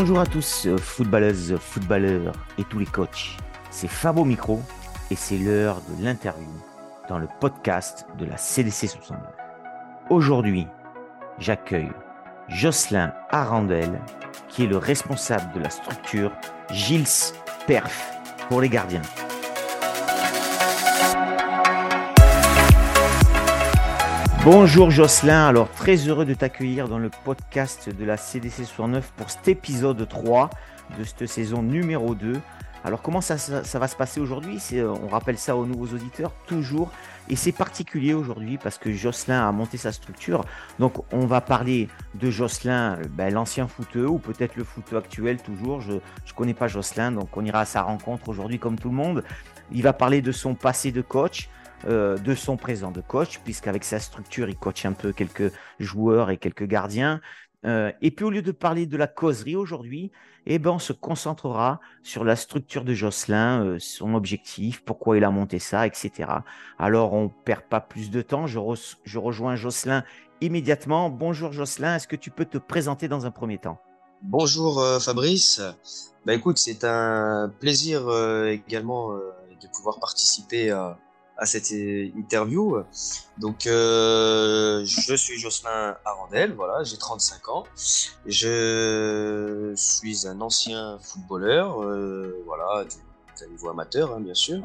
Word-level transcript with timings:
Bonjour 0.00 0.20
à 0.20 0.26
tous, 0.26 0.66
euh, 0.66 0.78
footballeuses, 0.78 1.56
footballeurs 1.56 2.32
et 2.56 2.62
tous 2.62 2.78
les 2.78 2.86
coachs. 2.86 3.36
C'est 3.68 3.88
Fabo 3.88 4.24
Micro 4.24 4.62
et 5.10 5.16
c'est 5.16 5.38
l'heure 5.38 5.82
de 5.88 6.04
l'interview 6.04 6.46
dans 7.08 7.18
le 7.18 7.26
podcast 7.40 8.06
de 8.16 8.24
la 8.24 8.36
CDC 8.36 8.86
69. 8.86 9.20
Aujourd'hui, 10.08 10.68
j'accueille 11.40 11.90
Jocelyn 12.46 13.12
Arandel, 13.30 14.00
qui 14.46 14.62
est 14.62 14.68
le 14.68 14.76
responsable 14.76 15.52
de 15.52 15.58
la 15.58 15.70
structure 15.70 16.30
Gilles 16.70 17.34
Perf 17.66 18.12
pour 18.48 18.60
les 18.60 18.68
gardiens. 18.68 19.02
Bonjour 24.44 24.90
Jocelyn, 24.90 25.48
alors 25.48 25.68
très 25.72 25.96
heureux 25.96 26.24
de 26.24 26.32
t'accueillir 26.32 26.88
dans 26.88 26.98
le 26.98 27.10
podcast 27.24 27.90
de 27.90 28.04
la 28.04 28.16
CDC 28.16 28.64
69 28.64 29.12
pour 29.16 29.30
cet 29.30 29.48
épisode 29.48 30.08
3 30.08 30.48
de 30.96 31.04
cette 31.04 31.26
saison 31.26 31.62
numéro 31.62 32.14
2. 32.14 32.40
Alors 32.84 33.02
comment 33.02 33.20
ça, 33.20 33.34
va 33.34 33.88
se 33.88 33.96
passer 33.96 34.20
aujourd'hui? 34.20 34.60
On 34.82 35.08
rappelle 35.08 35.36
ça 35.36 35.56
aux 35.56 35.66
nouveaux 35.66 35.92
auditeurs 35.94 36.32
toujours. 36.46 36.90
Et 37.28 37.36
c'est 37.36 37.52
particulier 37.52 38.14
aujourd'hui 38.14 38.56
parce 38.56 38.78
que 38.78 38.92
Jocelyn 38.92 39.46
a 39.46 39.52
monté 39.52 39.76
sa 39.76 39.92
structure. 39.92 40.44
Donc 40.78 40.94
on 41.12 41.26
va 41.26 41.40
parler 41.40 41.88
de 42.14 42.30
Jocelyn, 42.30 42.98
ben, 43.10 43.34
l'ancien 43.34 43.66
footeux 43.66 44.06
ou 44.06 44.18
peut-être 44.18 44.56
le 44.56 44.64
footeux 44.64 44.96
actuel 44.96 45.42
toujours. 45.42 45.80
Je 45.80 45.94
ne 45.94 46.00
connais 46.36 46.54
pas 46.54 46.68
Jocelyn, 46.68 47.12
donc 47.12 47.36
on 47.36 47.44
ira 47.44 47.60
à 47.60 47.64
sa 47.64 47.82
rencontre 47.82 48.28
aujourd'hui 48.28 48.58
comme 48.58 48.78
tout 48.78 48.88
le 48.88 48.94
monde. 48.94 49.24
Il 49.72 49.82
va 49.82 49.92
parler 49.92 50.22
de 50.22 50.32
son 50.32 50.54
passé 50.54 50.92
de 50.92 51.02
coach, 51.02 51.50
euh, 51.86 52.18
de 52.18 52.34
son 52.34 52.56
présent 52.56 52.90
de 52.90 53.00
coach, 53.00 53.38
puisqu'avec 53.44 53.84
sa 53.84 54.00
structure, 54.00 54.48
il 54.48 54.56
coach 54.56 54.84
un 54.84 54.92
peu 54.92 55.12
quelques 55.12 55.52
joueurs 55.78 56.30
et 56.30 56.36
quelques 56.36 56.66
gardiens. 56.66 57.20
Euh, 57.66 57.92
et 58.02 58.10
puis 58.10 58.24
au 58.24 58.30
lieu 58.30 58.42
de 58.42 58.50
parler 58.50 58.86
de 58.86 58.96
la 58.96 59.06
causerie 59.06 59.54
aujourd'hui, 59.54 60.10
eh 60.46 60.58
ben, 60.58 60.70
on 60.70 60.78
se 60.80 60.92
concentrera 60.92 61.80
sur 62.02 62.24
la 62.24 62.34
structure 62.34 62.84
de 62.84 62.94
Jocelyn, 62.94 63.64
euh, 63.64 63.76
son 63.78 64.14
objectif, 64.14 64.82
pourquoi 64.84 65.18
il 65.18 65.24
a 65.24 65.30
monté 65.30 65.60
ça, 65.60 65.86
etc. 65.86 66.30
Alors 66.80 67.12
on 67.12 67.28
perd 67.28 67.62
pas 67.62 67.80
plus 67.80 68.10
de 68.10 68.22
temps, 68.22 68.48
je, 68.48 68.58
rejoins 69.16 69.54
Jocelyn 69.54 70.02
immédiatement. 70.40 71.10
Bonjour 71.10 71.52
Jocelyn, 71.52 71.94
est-ce 71.94 72.08
que 72.08 72.16
tu 72.16 72.30
peux 72.30 72.44
te 72.44 72.58
présenter 72.58 73.06
dans 73.06 73.24
un 73.24 73.30
premier 73.30 73.58
temps? 73.58 73.78
Bonjour 74.22 74.84
Fabrice. 75.00 75.60
Bah 76.26 76.34
écoute, 76.34 76.58
c'est 76.58 76.82
un 76.82 77.52
plaisir 77.60 78.08
également 78.48 79.12
de 79.12 79.68
pouvoir 79.72 80.00
participer 80.00 80.72
à 81.38 81.46
cette 81.46 81.70
interview. 81.70 82.78
Donc, 83.38 83.66
euh, 83.66 84.84
je 84.84 85.14
suis 85.14 85.38
Jocelyn 85.38 85.96
Arandel, 86.04 86.52
voilà, 86.52 86.82
j'ai 86.82 86.96
35 86.96 87.48
ans. 87.48 87.64
Je 88.26 89.72
suis 89.76 90.26
un 90.26 90.40
ancien 90.40 90.98
footballeur, 91.00 91.82
euh, 91.82 92.42
voilà, 92.44 92.84
du, 92.84 92.96
niveau 93.46 93.68
amateur, 93.68 94.12
hein, 94.12 94.20
bien 94.20 94.34
sûr. 94.34 94.62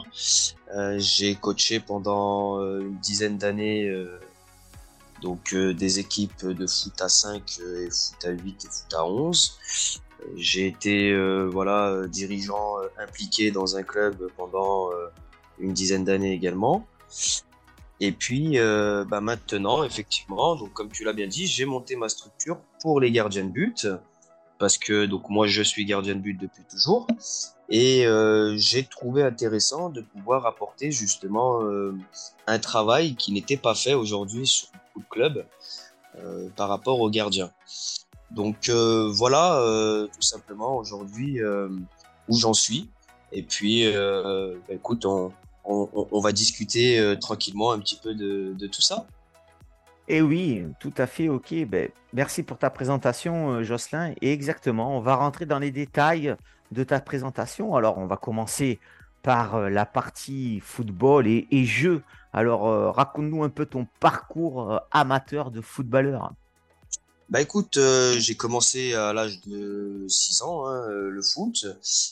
Euh, 0.75 0.95
j'ai 0.97 1.35
coaché 1.35 1.79
pendant 1.79 2.59
euh, 2.59 2.79
une 2.81 2.97
dizaine 2.99 3.37
d'années 3.37 3.87
euh, 3.87 4.19
donc 5.21 5.55
des 5.55 5.99
équipes 5.99 6.45
de 6.45 6.67
foot 6.67 6.99
à 6.99 7.07
5 7.07 7.59
et 7.59 7.89
foot 7.89 8.25
à 8.25 8.31
8 8.31 8.65
et 8.65 8.67
foot 8.67 8.93
à 8.93 9.05
11. 9.05 9.59
J'ai 10.35 10.67
été 10.67 11.15
voilà 11.45 12.07
dirigeant 12.07 12.75
impliqué 12.97 13.51
dans 13.51 13.77
un 13.77 13.83
club 13.83 14.29
pendant 14.35 14.89
une 15.59 15.73
dizaine 15.73 16.03
d'années 16.03 16.33
également. 16.33 16.85
Et 17.99 18.11
puis 18.11 18.57
euh, 18.57 19.05
bah 19.05 19.21
maintenant, 19.21 19.83
effectivement, 19.83 20.55
donc 20.55 20.73
comme 20.73 20.91
tu 20.91 21.03
l'as 21.03 21.13
bien 21.13 21.27
dit, 21.27 21.47
j'ai 21.47 21.65
monté 21.65 21.95
ma 21.95 22.09
structure 22.09 22.59
pour 22.81 22.99
les 22.99 23.11
gardiens 23.11 23.45
de 23.45 23.49
but 23.49 23.87
parce 24.59 24.77
que 24.77 25.05
donc 25.05 25.29
moi 25.29 25.47
je 25.47 25.61
suis 25.61 25.85
gardien 25.85 26.15
de 26.15 26.19
but 26.19 26.33
depuis 26.33 26.63
toujours 26.69 27.07
et 27.69 28.05
euh, 28.05 28.55
j'ai 28.57 28.83
trouvé 28.83 29.23
intéressant 29.23 29.89
de 29.89 30.01
pouvoir 30.01 30.45
apporter 30.45 30.91
justement 30.91 31.63
euh, 31.63 31.95
un 32.47 32.59
travail 32.59 33.15
qui 33.15 33.31
n'était 33.31 33.57
pas 33.57 33.73
fait 33.73 33.93
aujourd'hui 33.93 34.47
sur 34.47 34.67
beaucoup 34.73 34.99
de 34.99 35.09
clubs 35.09 35.45
par 36.55 36.69
rapport 36.69 36.99
aux 36.99 37.09
gardiens. 37.09 37.51
Donc 38.29 38.69
voilà 38.69 40.07
tout 40.13 40.21
simplement 40.21 40.77
aujourd'hui 40.77 41.39
où 42.27 42.37
j'en 42.37 42.53
suis. 42.53 42.91
Et 43.31 43.41
puis 43.41 43.91
bah, 43.91 44.51
écoute, 44.69 45.05
on, 45.05 45.31
on, 45.65 46.19
va 46.19 46.31
discuter 46.31 46.99
euh, 46.99 47.15
tranquillement 47.15 47.71
un 47.71 47.79
petit 47.79 47.99
peu 48.01 48.13
de, 48.13 48.67
tout 48.67 48.81
ça. 48.81 49.07
Eh 50.07 50.21
oui, 50.21 50.63
tout 50.79 50.93
à 50.97 51.07
fait, 51.07 51.29
ok. 51.29 51.53
Ben, 51.65 51.89
merci 52.11 52.43
pour 52.43 52.57
ta 52.57 52.69
présentation, 52.69 53.51
euh, 53.51 53.63
Jocelyn. 53.63 54.13
Et 54.21 54.33
exactement, 54.33 54.97
on 54.97 55.01
va 55.01 55.15
rentrer 55.15 55.45
dans 55.45 55.59
les 55.59 55.71
détails 55.71 56.35
de 56.71 56.83
ta 56.83 56.99
présentation. 56.99 57.75
Alors, 57.75 57.97
on 57.97 58.05
va 58.05 58.17
commencer 58.17 58.79
par 59.21 59.55
euh, 59.55 59.69
la 59.69 59.85
partie 59.85 60.59
football 60.59 61.27
et, 61.27 61.65
jeu. 61.65 62.03
Alors, 62.33 62.95
raconte-nous 62.95 63.43
un 63.43 63.49
peu 63.49 63.65
ton 63.65 63.87
parcours 63.99 64.81
amateur 64.91 65.51
de 65.51 65.61
footballeur. 65.61 66.33
Bah 67.29 67.41
écoute, 67.41 67.79
j'ai 68.17 68.35
commencé 68.35 68.95
à 68.95 69.13
l'âge 69.13 69.39
de 69.41 70.03
6 70.07 70.41
ans, 70.41 70.65
hein, 70.67 70.87
le 70.87 71.21
foot. 71.21 71.65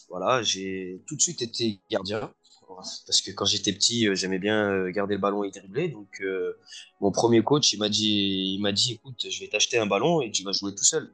Voilà, 0.09 0.43
j'ai 0.43 1.01
tout 1.07 1.15
de 1.15 1.21
suite 1.21 1.41
été 1.41 1.79
gardien 1.89 2.31
parce 2.75 3.21
que 3.21 3.31
quand 3.31 3.45
j'étais 3.45 3.73
petit, 3.73 4.07
euh, 4.07 4.15
j'aimais 4.15 4.39
bien 4.39 4.69
euh, 4.69 4.91
garder 4.91 5.15
le 5.15 5.21
ballon 5.21 5.43
et 5.43 5.51
dribbler. 5.51 5.89
Donc, 5.89 6.21
euh, 6.21 6.57
mon 6.99 7.11
premier 7.11 7.43
coach, 7.43 7.73
il 7.73 7.79
m'a 7.79 7.89
dit, 7.89 8.61
dit, 8.73 8.93
écoute, 8.93 9.25
je 9.29 9.39
vais 9.39 9.47
t'acheter 9.47 9.77
un 9.77 9.85
ballon 9.85 10.21
et 10.21 10.31
tu 10.31 10.43
vas 10.43 10.51
jouer 10.51 10.73
tout 10.75 10.83
seul. 10.83 11.13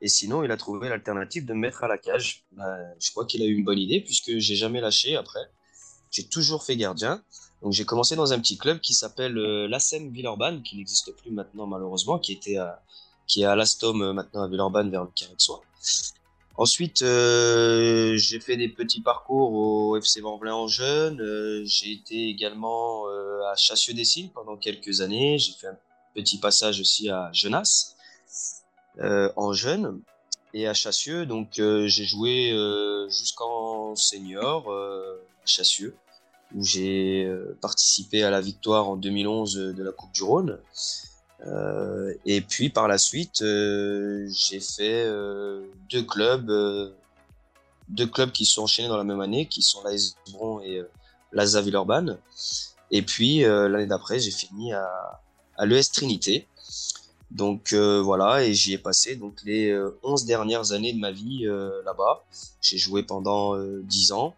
Et 0.00 0.08
sinon, 0.08 0.42
il 0.42 0.50
a 0.50 0.56
trouvé 0.56 0.88
l'alternative 0.88 1.46
de 1.46 1.54
me 1.54 1.60
mettre 1.60 1.84
à 1.84 1.88
la 1.88 1.98
cage. 1.98 2.44
Bah, 2.52 2.76
je 3.00 3.10
crois 3.10 3.24
qu'il 3.24 3.42
a 3.42 3.46
eu 3.46 3.54
une 3.54 3.64
bonne 3.64 3.78
idée 3.78 4.00
puisque 4.00 4.36
j'ai 4.38 4.56
jamais 4.56 4.80
lâché 4.80 5.16
après. 5.16 5.50
J'ai 6.10 6.26
toujours 6.26 6.64
fait 6.64 6.76
gardien. 6.76 7.22
Donc, 7.62 7.72
j'ai 7.72 7.84
commencé 7.84 8.16
dans 8.16 8.32
un 8.32 8.40
petit 8.40 8.58
club 8.58 8.80
qui 8.80 8.94
s'appelle 8.94 9.34
l'ASEM 9.34 10.10
Villeurbanne, 10.10 10.62
qui 10.62 10.76
n'existe 10.76 11.12
plus 11.16 11.30
maintenant 11.30 11.66
malheureusement, 11.66 12.18
qui 12.18 12.32
était 12.32 12.58
qui 13.28 13.42
est 13.42 13.46
à 13.46 13.54
l'Astom 13.54 14.12
maintenant 14.12 14.42
à 14.42 14.48
Villeurbanne 14.48 14.90
vers 14.90 15.04
le 15.04 15.10
Carré 15.14 15.34
de 15.34 15.40
Soie. 15.40 15.62
Ensuite, 16.56 17.00
euh, 17.00 18.14
j'ai 18.16 18.38
fait 18.38 18.56
des 18.56 18.68
petits 18.68 19.00
parcours 19.00 19.54
au 19.54 19.96
FC 19.96 20.20
Vanvelin 20.20 20.54
en 20.54 20.68
jeune. 20.68 21.20
Euh, 21.20 21.62
j'ai 21.64 21.92
été 21.92 22.28
également 22.28 23.08
euh, 23.08 23.40
à 23.50 23.56
Chassieux-des-Cygnes 23.56 24.28
pendant 24.34 24.56
quelques 24.56 25.00
années. 25.00 25.38
J'ai 25.38 25.52
fait 25.52 25.68
un 25.68 25.78
petit 26.14 26.38
passage 26.38 26.80
aussi 26.80 27.08
à 27.08 27.30
Genasse 27.32 27.96
en 29.00 29.52
jeune 29.54 30.02
et 30.52 30.68
à 30.68 30.74
Chassieux. 30.74 31.24
Donc, 31.24 31.52
j'ai 31.54 32.04
joué 32.04 32.52
jusqu'en 33.08 33.96
senior 33.96 34.70
à 34.70 35.46
Chassieux, 35.46 35.96
où 36.54 36.62
j'ai 36.62 37.26
participé 37.62 38.22
à 38.22 38.30
la 38.30 38.42
victoire 38.42 38.90
en 38.90 38.96
2011 38.96 39.54
de 39.74 39.82
la 39.82 39.92
Coupe 39.92 40.12
du 40.12 40.22
Rhône. 40.22 40.58
Euh, 41.46 42.14
et 42.24 42.40
puis 42.40 42.70
par 42.70 42.88
la 42.88 42.98
suite, 42.98 43.42
euh, 43.42 44.28
j'ai 44.30 44.60
fait 44.60 45.04
euh, 45.04 45.62
deux 45.90 46.02
clubs, 46.02 46.50
deux 47.88 48.06
clubs 48.06 48.30
qui 48.30 48.44
sont 48.44 48.62
enchaînés 48.62 48.88
dans 48.88 48.96
la 48.96 49.04
même 49.04 49.20
année, 49.20 49.46
qui 49.46 49.62
sont 49.62 49.82
l'AS 49.82 50.14
Bron 50.32 50.60
et 50.60 50.82
l'ASA 51.32 51.62
Villeurbanne. 51.62 52.18
Et 52.90 53.02
puis 53.02 53.40
l'année 53.40 53.86
d'après, 53.86 54.18
j'ai 54.18 54.30
fini 54.30 54.72
à, 54.72 55.20
à 55.56 55.66
l'ES 55.66 55.90
Trinité. 55.92 56.46
Donc 57.30 57.72
voilà, 57.72 58.44
et 58.44 58.52
j'y 58.52 58.74
ai 58.74 58.78
passé 58.78 59.16
donc 59.16 59.36
les 59.44 59.74
11 60.02 60.26
dernières 60.26 60.72
années 60.72 60.92
de 60.92 60.98
ma 60.98 61.10
vie 61.10 61.46
là-bas. 61.84 62.24
J'ai 62.60 62.78
joué 62.78 63.02
pendant 63.02 63.56
10 63.58 64.12
ans. 64.12 64.34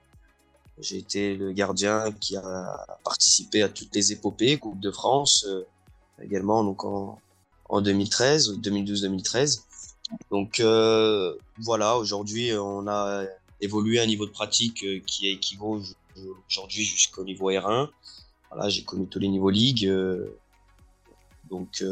J'ai 0.79 0.99
été 0.99 1.37
le 1.37 1.53
gardien 1.53 2.13
qui 2.21 2.37
a 2.37 2.87
participé 3.05 3.63
à 3.63 3.69
toutes 3.69 3.95
les 3.95 4.13
épopées, 4.13 4.59
Coupe 4.59 4.81
de 4.81 4.91
France, 4.91 5.47
également 6.23 6.65
donc 6.65 6.85
en, 6.85 7.19
en 7.69 7.81
2013, 7.81 8.59
2012-2013. 8.61 9.63
Donc 10.31 10.61
euh, 10.61 11.35
voilà, 11.59 11.97
aujourd'hui 11.97 12.53
on 12.57 12.87
a 12.87 13.25
évolué 13.61 13.99
à 13.99 14.03
un 14.03 14.07
niveau 14.07 14.27
de 14.27 14.31
pratique 14.31 14.85
euh, 14.85 15.01
qui 15.07 15.29
équivaut 15.29 15.81
aujourd'hui 16.49 16.85
jusqu'au 16.85 17.25
niveau 17.25 17.51
R1. 17.51 17.89
Voilà, 18.51 18.69
j'ai 18.69 18.85
connu 18.85 19.09
tous 19.09 19.19
les 19.19 19.29
niveaux 19.29 19.51
ligue. 19.51 19.87
Euh, 19.87 20.39
donc, 21.51 21.85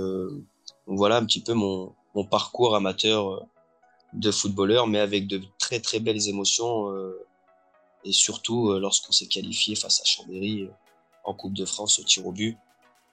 voilà 0.86 1.18
un 1.18 1.24
petit 1.24 1.40
peu 1.40 1.52
mon, 1.52 1.92
mon 2.16 2.24
parcours 2.24 2.74
amateur 2.74 3.46
de 4.12 4.30
footballeur, 4.32 4.88
mais 4.88 4.98
avec 4.98 5.28
de 5.28 5.40
très 5.58 5.78
très 5.78 6.00
belles 6.00 6.28
émotions 6.28 6.92
et 8.04 8.10
surtout 8.10 8.72
lorsqu'on 8.72 9.12
s'est 9.12 9.28
qualifié 9.28 9.76
face 9.76 10.00
à 10.00 10.04
Chambéry 10.04 10.68
en 11.22 11.34
Coupe 11.34 11.52
de 11.52 11.64
France 11.64 12.00
au 12.00 12.02
tir 12.02 12.26
au 12.26 12.32
but 12.32 12.58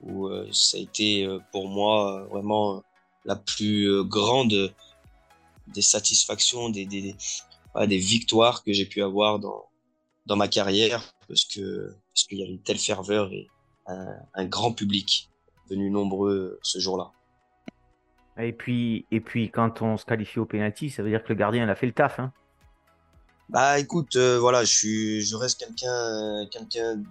où 0.02 0.28
euh, 0.28 0.48
ça 0.52 0.78
a 0.78 0.82
été 0.82 1.26
euh, 1.26 1.40
pour 1.52 1.68
moi 1.68 2.26
vraiment 2.32 2.84
la 3.26 3.36
plus 3.36 3.86
euh, 3.90 4.04
grande 4.04 4.74
des 5.68 5.82
satisfactions, 5.82 6.70
des, 6.70 6.86
des, 6.86 7.16
des 7.88 7.98
victoires 7.98 8.64
que 8.64 8.74
j'ai 8.74 8.86
pu 8.86 9.04
avoir 9.04 9.40
dans, 9.40 9.66
dans 10.26 10.36
ma 10.36 10.48
carrière 10.48 11.14
parce 11.28 11.46
que 11.46 11.94
parce 12.14 12.24
qu'il 12.26 12.40
y 12.40 12.44
avait 12.44 12.52
une 12.52 12.64
telle 12.64 12.80
ferveur 12.80 13.32
et 13.32 13.48
un, 13.88 14.16
un, 14.34 14.46
grand 14.46 14.74
public 14.74 15.30
venu 15.70 15.92
nombreux 15.92 16.60
ce 16.64 16.80
jour-là. 16.80 17.12
Et 18.40 18.54
puis, 18.54 19.06
et 19.12 19.20
puis 19.20 19.52
quand 19.52 19.82
on 19.82 19.98
se 19.98 20.06
qualifie 20.06 20.40
au 20.40 20.46
penalty, 20.46 20.90
ça 20.90 21.04
veut 21.04 21.10
dire 21.10 21.24
que 21.24 21.30
le 21.30 21.36
gardien 21.36 21.64
il 21.64 21.70
a 21.70 21.76
fait 21.76 21.86
le 21.86 21.94
taf. 21.94 22.20
Hein. 22.20 22.32
Bah 23.50 23.80
écoute, 23.80 24.16
euh, 24.16 24.38
voilà, 24.40 24.64
je 24.64 24.72
suis, 24.72 25.22
je 25.22 25.36
reste 25.36 25.60
quelqu'un, 25.60 26.46
quelqu'un 26.52 27.02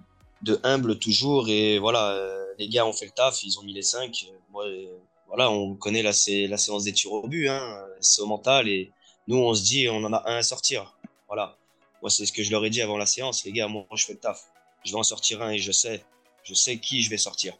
de 0.41 0.59
humble 0.63 0.99
toujours 0.99 1.49
et 1.49 1.79
voilà, 1.79 2.11
euh, 2.11 2.45
les 2.57 2.69
gars 2.69 2.85
ont 2.85 2.93
fait 2.93 3.05
le 3.05 3.11
taf, 3.11 3.43
ils 3.43 3.59
ont 3.59 3.63
mis 3.63 3.73
les 3.73 3.81
5. 3.81 4.27
Moi, 4.51 4.65
euh, 4.65 4.97
voilà, 5.27 5.51
on 5.51 5.75
connaît 5.75 6.01
la, 6.01 6.11
la 6.27 6.57
séance 6.57 6.83
des 6.83 6.93
tirs 6.93 7.11
au 7.11 7.27
but, 7.27 7.47
hein, 7.47 7.85
c'est 7.99 8.21
au 8.21 8.27
mental 8.27 8.67
et 8.67 8.91
nous 9.27 9.37
on 9.37 9.53
se 9.53 9.63
dit 9.63 9.87
on 9.89 10.03
en 10.03 10.13
a 10.13 10.23
un 10.29 10.37
à 10.37 10.43
sortir. 10.43 10.95
Voilà, 11.27 11.57
moi 12.01 12.09
c'est 12.09 12.25
ce 12.25 12.31
que 12.31 12.43
je 12.43 12.51
leur 12.51 12.65
ai 12.65 12.69
dit 12.69 12.81
avant 12.81 12.97
la 12.97 13.05
séance, 13.05 13.45
les 13.45 13.51
gars, 13.51 13.67
moi 13.67 13.85
je 13.93 14.05
fais 14.05 14.13
le 14.13 14.19
taf, 14.19 14.45
je 14.83 14.91
vais 14.91 14.97
en 14.97 15.03
sortir 15.03 15.41
un 15.41 15.51
et 15.51 15.59
je 15.59 15.71
sais, 15.71 16.03
je 16.43 16.53
sais 16.53 16.77
qui 16.77 17.01
je 17.01 17.09
vais 17.09 17.17
sortir. 17.17 17.53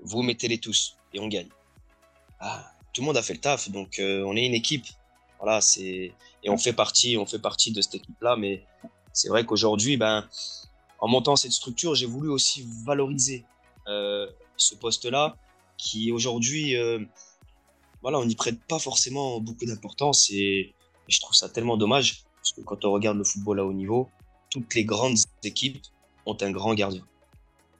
Vous 0.00 0.22
mettez-les 0.22 0.58
tous 0.58 0.96
et 1.12 1.20
on 1.20 1.28
gagne. 1.28 1.48
Ah, 2.40 2.72
tout 2.92 3.00
le 3.00 3.06
monde 3.06 3.16
a 3.16 3.22
fait 3.22 3.34
le 3.34 3.40
taf, 3.40 3.70
donc 3.70 4.00
on 4.00 4.36
est 4.36 4.46
une 4.46 4.54
équipe. 4.54 4.86
Voilà, 5.38 5.60
c'est 5.60 6.12
et 6.44 6.50
on 6.50 6.58
fait 6.58 6.72
partie, 6.72 7.16
on 7.16 7.26
fait 7.26 7.38
partie 7.38 7.72
de 7.72 7.80
cette 7.80 7.96
équipe-là. 7.96 8.36
Mais 8.36 8.64
c'est 9.12 9.28
vrai 9.28 9.44
qu'aujourd'hui, 9.44 9.96
ben, 9.96 10.28
en 11.02 11.08
montant 11.08 11.34
cette 11.34 11.50
structure, 11.50 11.96
j'ai 11.96 12.06
voulu 12.06 12.30
aussi 12.30 12.64
valoriser 12.86 13.44
euh, 13.88 14.28
ce 14.56 14.76
poste-là, 14.76 15.36
qui 15.76 16.12
aujourd'hui, 16.12 16.76
euh, 16.76 17.00
on 18.04 18.24
n'y 18.24 18.36
prête 18.36 18.60
pas 18.68 18.78
forcément 18.78 19.40
beaucoup 19.40 19.66
d'importance 19.66 20.30
et, 20.30 20.72
je 21.08 21.20
trouve 21.20 21.34
ça 21.34 21.48
tellement 21.48 21.76
dommage 21.76 22.22
parce 22.36 22.52
que 22.52 22.60
quand 22.60 22.84
on 22.84 22.92
regarde 22.92 23.18
le 23.18 23.24
football 23.24 23.58
à 23.58 23.64
haut 23.64 23.72
niveau, 23.72 24.08
toutes 24.50 24.72
les 24.76 24.84
grandes 24.84 25.16
équipes 25.42 25.82
ont 26.24 26.36
un 26.40 26.52
grand 26.52 26.74
gardien. 26.74 27.02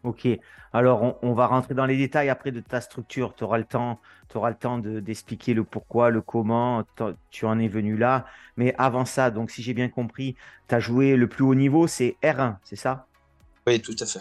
Ok, 0.03 0.27
alors 0.73 1.17
on, 1.23 1.33
va 1.33 1.47
rentrer 1.47 1.75
dans 1.75 1.87
les 1.87 1.97
détails 1.97 2.29
après 2.29 2.51
de 2.51 2.59
ta 2.59 2.81
structure. 2.81 3.37
Tu 3.37 3.45
auras 3.45 3.59
le 3.59 3.65
temps, 3.65 4.01
le 4.35 4.55
temps 4.55 4.79
d'expliquer 4.79 5.55
le 5.55 5.63
pourquoi, 5.63 6.11
le 6.11 6.21
comment, 6.21 6.83
tu 7.31 7.47
en 7.47 7.61
es 7.61 7.69
venu 7.69 7.97
là. 7.97 8.27
Mais 8.57 8.75
avant 8.77 9.05
ça, 9.05 9.31
donc 9.31 9.53
si 9.53 9.63
j'ai 9.63 9.75
bien 9.75 9.89
compris, 9.89 10.35
tu 10.69 10.75
as 10.75 10.81
joué 10.81 11.15
le 11.15 11.29
plus 11.29 11.45
haut 11.45 11.55
niveau, 11.55 11.87
c'est 11.87 12.17
R1, 12.25 12.57
c'est 12.65 12.77
ça? 12.77 13.07
Oui, 13.67 13.81
tout 13.81 13.97
à 13.99 14.07
fait. 14.07 14.21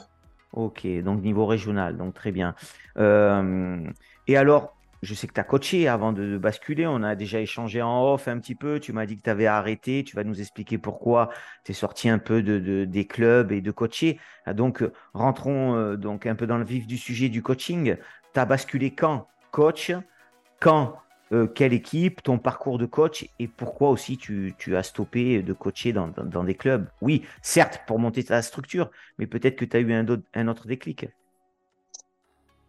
Ok, 0.53 0.85
donc 1.03 1.21
niveau 1.21 1.45
régional, 1.45 1.97
donc 1.97 2.13
très 2.13 2.31
bien. 2.31 2.55
Euh, 2.97 3.89
et 4.27 4.35
alors, 4.35 4.75
je 5.01 5.13
sais 5.13 5.25
que 5.25 5.33
tu 5.33 5.39
as 5.39 5.43
coaché 5.43 5.87
avant 5.87 6.13
de, 6.13 6.37
basculer. 6.37 6.85
On 6.85 7.01
a 7.03 7.15
déjà 7.15 7.39
échangé 7.39 7.81
en 7.81 8.13
off 8.13 8.27
un 8.27 8.37
petit 8.37 8.55
peu. 8.55 8.79
Tu 8.79 8.93
m'as 8.93 9.05
dit 9.05 9.17
que 9.17 9.23
tu 9.23 9.29
avais 9.29 9.47
arrêté. 9.47 10.03
Tu 10.03 10.15
vas 10.15 10.23
nous 10.23 10.41
expliquer 10.41 10.77
pourquoi 10.77 11.29
tu 11.63 11.71
es 11.71 11.75
sorti 11.75 12.09
un 12.09 12.19
peu 12.19 12.43
de, 12.43 12.85
des 12.85 13.07
clubs 13.07 13.51
et 13.51 13.61
de 13.61 13.71
coacher. 13.71 14.19
Ah, 14.45 14.53
donc, 14.53 14.83
rentrons 15.13 15.75
euh, 15.75 15.95
donc 15.95 16.25
un 16.25 16.35
peu 16.35 16.45
dans 16.45 16.57
le 16.57 16.65
vif 16.65 16.85
du 16.85 16.97
sujet 16.97 17.29
du 17.29 17.41
coaching. 17.41 17.95
Tu 18.33 18.39
as 18.39 18.45
basculé 18.45 18.91
quand 18.91 19.27
coach? 19.51 19.91
Quand 20.59 20.97
euh, 21.31 21.47
Quelle 21.47 21.73
équipe 21.73 22.23
Ton 22.23 22.37
parcours 22.37 22.77
de 22.77 22.85
coach 22.85 23.25
Et 23.39 23.47
pourquoi 23.47 23.89
aussi 23.89 24.17
tu, 24.17 24.55
as 24.75 24.83
stoppé 24.83 25.41
de 25.41 25.53
coacher 25.53 25.93
dans, 25.93 26.43
des 26.43 26.55
clubs? 26.55 26.87
Oui, 27.01 27.23
certes, 27.41 27.81
pour 27.87 27.99
monter 27.99 28.23
ta 28.23 28.41
structure, 28.41 28.91
mais 29.17 29.27
peut-être 29.27 29.55
que 29.55 29.65
tu 29.65 29.77
as 29.77 29.79
eu 29.79 29.93
un, 29.93 30.47
autre 30.47 30.67
déclic. 30.67 31.07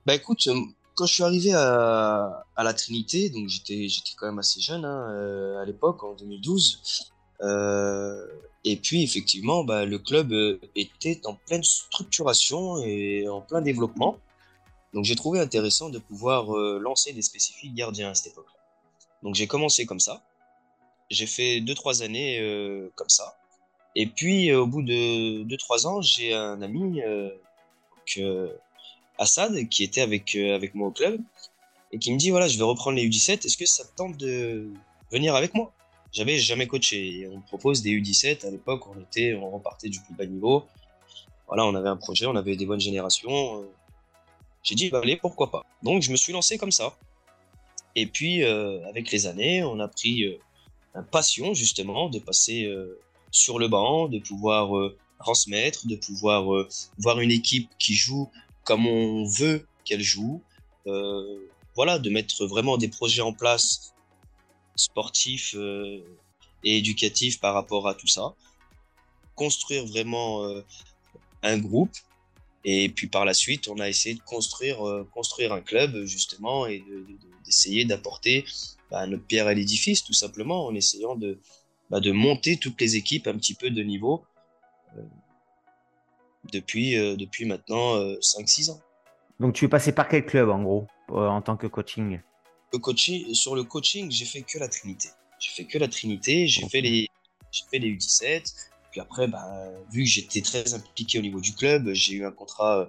Bah 0.06 0.14
écoute, 0.14 0.47
euh, 0.49 0.55
quand 0.94 1.06
je 1.06 1.14
suis 1.14 1.23
arrivé 1.23 1.53
à, 1.55 2.44
la 2.56 2.75
Trinité, 2.75 3.31
donc 3.31 3.49
j'étais 3.49 3.88
quand 4.17 4.26
même 4.26 4.38
assez 4.38 4.61
jeune 4.61 4.85
hein, 4.85 5.11
euh, 5.11 5.61
à 5.61 5.64
l'époque, 5.64 6.03
en 6.05 6.14
2012. 6.14 7.12
Euh, 7.41 8.26
et 8.64 8.76
puis 8.76 9.03
effectivement, 9.03 9.64
bah, 9.64 9.85
le 9.85 9.99
club 9.99 10.32
était 10.76 11.20
en 11.25 11.35
pleine 11.35 11.64
structuration 11.64 12.79
et 12.79 13.29
en 13.29 13.41
plein 13.41 13.61
développement. 13.61 14.19
Donc 14.94 15.04
j'ai 15.04 15.16
trouvé 15.16 15.40
intéressant 15.40 15.88
de 15.88 15.98
pouvoir 15.98 16.46
lancer 16.78 17.12
des 17.12 17.22
spécifiques 17.22 17.74
gardiens 17.74 18.10
à 18.10 18.14
cette 18.14 18.32
époque-là. 18.32 18.60
Donc 19.22 19.34
j'ai 19.34 19.46
commencé 19.46 19.86
comme 19.86 20.00
ça. 20.00 20.22
J'ai 21.10 21.26
fait 21.26 21.60
2-3 21.60 22.02
années 22.02 22.90
comme 22.94 23.08
ça. 23.08 23.38
Et 23.96 24.06
puis 24.06 24.52
au 24.52 24.66
bout 24.66 24.82
de 24.82 25.44
2-3 25.44 25.86
ans, 25.86 26.02
j'ai 26.02 26.34
un 26.34 26.60
ami 26.60 27.00
que 28.06 28.54
Assad, 29.18 29.68
qui 29.68 29.84
était 29.84 30.00
avec, 30.00 30.34
euh, 30.34 30.54
avec 30.54 30.74
moi 30.74 30.88
au 30.88 30.90
club, 30.90 31.20
et 31.92 31.98
qui 31.98 32.12
me 32.12 32.18
dit 32.18 32.30
voilà, 32.30 32.48
je 32.48 32.58
vais 32.58 32.64
reprendre 32.64 32.96
les 32.96 33.08
U17, 33.08 33.46
est-ce 33.46 33.56
que 33.56 33.66
ça 33.66 33.84
te 33.84 33.94
tente 33.94 34.16
de 34.16 34.70
venir 35.10 35.34
avec 35.34 35.54
moi? 35.54 35.72
J'avais 36.12 36.38
jamais 36.38 36.66
coaché. 36.66 37.28
on 37.32 37.38
me 37.38 37.42
propose 37.42 37.82
des 37.82 37.90
U17. 37.90 38.46
À 38.46 38.50
l'époque, 38.50 38.82
on, 38.86 38.96
on 39.40 39.50
repartait 39.50 39.88
du 39.88 39.98
plus 40.00 40.14
bas 40.14 40.26
niveau. 40.26 40.64
Voilà, 41.46 41.64
on 41.64 41.74
avait 41.74 41.88
un 41.88 41.96
projet, 41.96 42.26
on 42.26 42.36
avait 42.36 42.56
des 42.56 42.66
bonnes 42.66 42.80
générations. 42.80 43.64
J'ai 44.62 44.75
dit, 44.75 44.91
bah, 44.91 45.00
allez, 45.03 45.17
pourquoi 45.17 45.50
pas. 45.50 45.64
Donc, 45.82 46.03
je 46.03 46.11
me 46.11 46.17
suis 46.17 46.32
lancé 46.32 46.59
comme 46.59 46.73
ça. 46.73 46.97
Et 47.94 48.06
puis, 48.06 48.43
euh, 48.43 48.87
avec 48.88 49.11
les 49.11 49.26
années, 49.26 49.62
on 49.64 49.81
a 49.81 49.88
pris 49.88 50.25
euh, 50.25 50.38
un 50.94 51.03
passion, 51.03 51.55
justement, 51.55 52.09
de 52.09 52.19
passer 52.19 52.70
sur 53.31 53.59
le 53.59 53.69
banc, 53.69 54.09
de 54.09 54.19
pouvoir 54.19 54.70
transmettre, 55.19 55.87
de 55.87 55.97
pouvoir 55.97 56.67
voir 56.99 57.20
une 57.20 57.31
équipe 57.31 57.70
qui 57.79 57.94
joue 57.94 58.31
comme 58.64 58.87
on 58.87 59.25
veut 59.25 59.67
qu'elle 59.85 60.03
joue. 60.03 60.43
Euh, 60.87 61.49
voilà, 61.75 61.99
de 61.99 62.11
mettre 62.11 62.44
vraiment 62.47 62.76
des 62.76 62.88
projets 62.88 63.23
en 63.23 63.32
place 63.32 63.94
sportifs 64.76 65.55
euh, 65.55 66.03
et 66.64 66.79
éducatifs 66.79 67.41
par 67.41 67.55
rapport 67.55 67.88
à 67.88 67.94
tout 67.94 68.06
ça. 68.06 68.35
Construire 69.35 69.87
vraiment 69.87 70.44
euh, 70.44 70.62
un 71.43 71.59
groupe. 71.59 71.97
Et 72.64 72.88
puis 72.88 73.09
par 73.09 73.25
la 73.25 73.35
suite, 73.35 73.69
on 73.69 73.79
a 73.79 73.88
essayé 73.88 74.14
de 74.14 74.20
construire, 74.20 74.79
construire 75.12 75.53
un 75.53 75.61
club 75.61 76.05
justement 76.05 76.67
et 76.67 76.85
d'essayer 77.44 77.85
d'apporter 77.85 78.44
bah, 78.91 79.06
notre 79.06 79.25
pierre 79.25 79.49
à 79.49 79.55
l'édifice 79.55 80.05
tout 80.05 80.12
simplement 80.12 80.67
en 80.67 80.75
essayant 80.75 81.17
de, 81.17 81.41
bah, 81.91 82.00
de 82.00 82.12
monter 82.12 82.56
toutes 82.56 82.81
les 82.81 82.97
équipes 82.97 83.26
un 83.26 83.37
petit 83.37 83.55
peu 83.55 83.70
de 83.70 83.82
niveau 83.82 84.25
depuis, 86.50 86.97
euh, 86.97 87.17
depuis 87.17 87.44
maintenant 87.44 87.97
5-6 87.97 88.70
euh, 88.70 88.73
ans. 88.73 88.81
Donc 89.41 89.55
tu 89.55 89.64
es 89.64 89.69
passé 89.69 89.93
par 89.93 90.09
quel 90.09 90.25
club 90.25 90.49
en 90.49 90.62
gros 90.62 90.87
euh, 91.11 91.29
en 91.29 91.43
tant 91.43 91.56
que 91.56 91.67
coaching? 91.67 92.20
Le 92.73 92.79
coaching 92.79 93.35
Sur 93.35 93.55
le 93.55 93.64
coaching, 93.64 94.11
j'ai 94.11 94.25
fait 94.25 94.43
que 94.43 94.59
la 94.59 94.69
Trinité. 94.69 95.09
J'ai 95.38 95.50
fait 95.50 95.64
que 95.64 95.79
la 95.79 95.88
Trinité, 95.88 96.47
j'ai 96.47 96.67
fait 96.69 96.81
les, 96.81 97.09
fait 97.70 97.79
les 97.79 97.91
U17. 97.91 98.55
Puis 98.92 99.00
après, 99.00 99.26
bah, 99.26 99.44
vu 99.90 100.04
que 100.04 100.08
j'étais 100.08 100.42
très 100.42 100.74
impliqué 100.74 101.18
au 101.18 101.22
niveau 101.22 101.40
du 101.40 101.54
club, 101.54 101.92
j'ai 101.92 102.14
eu 102.14 102.24
un 102.24 102.30
contrat 102.30 102.88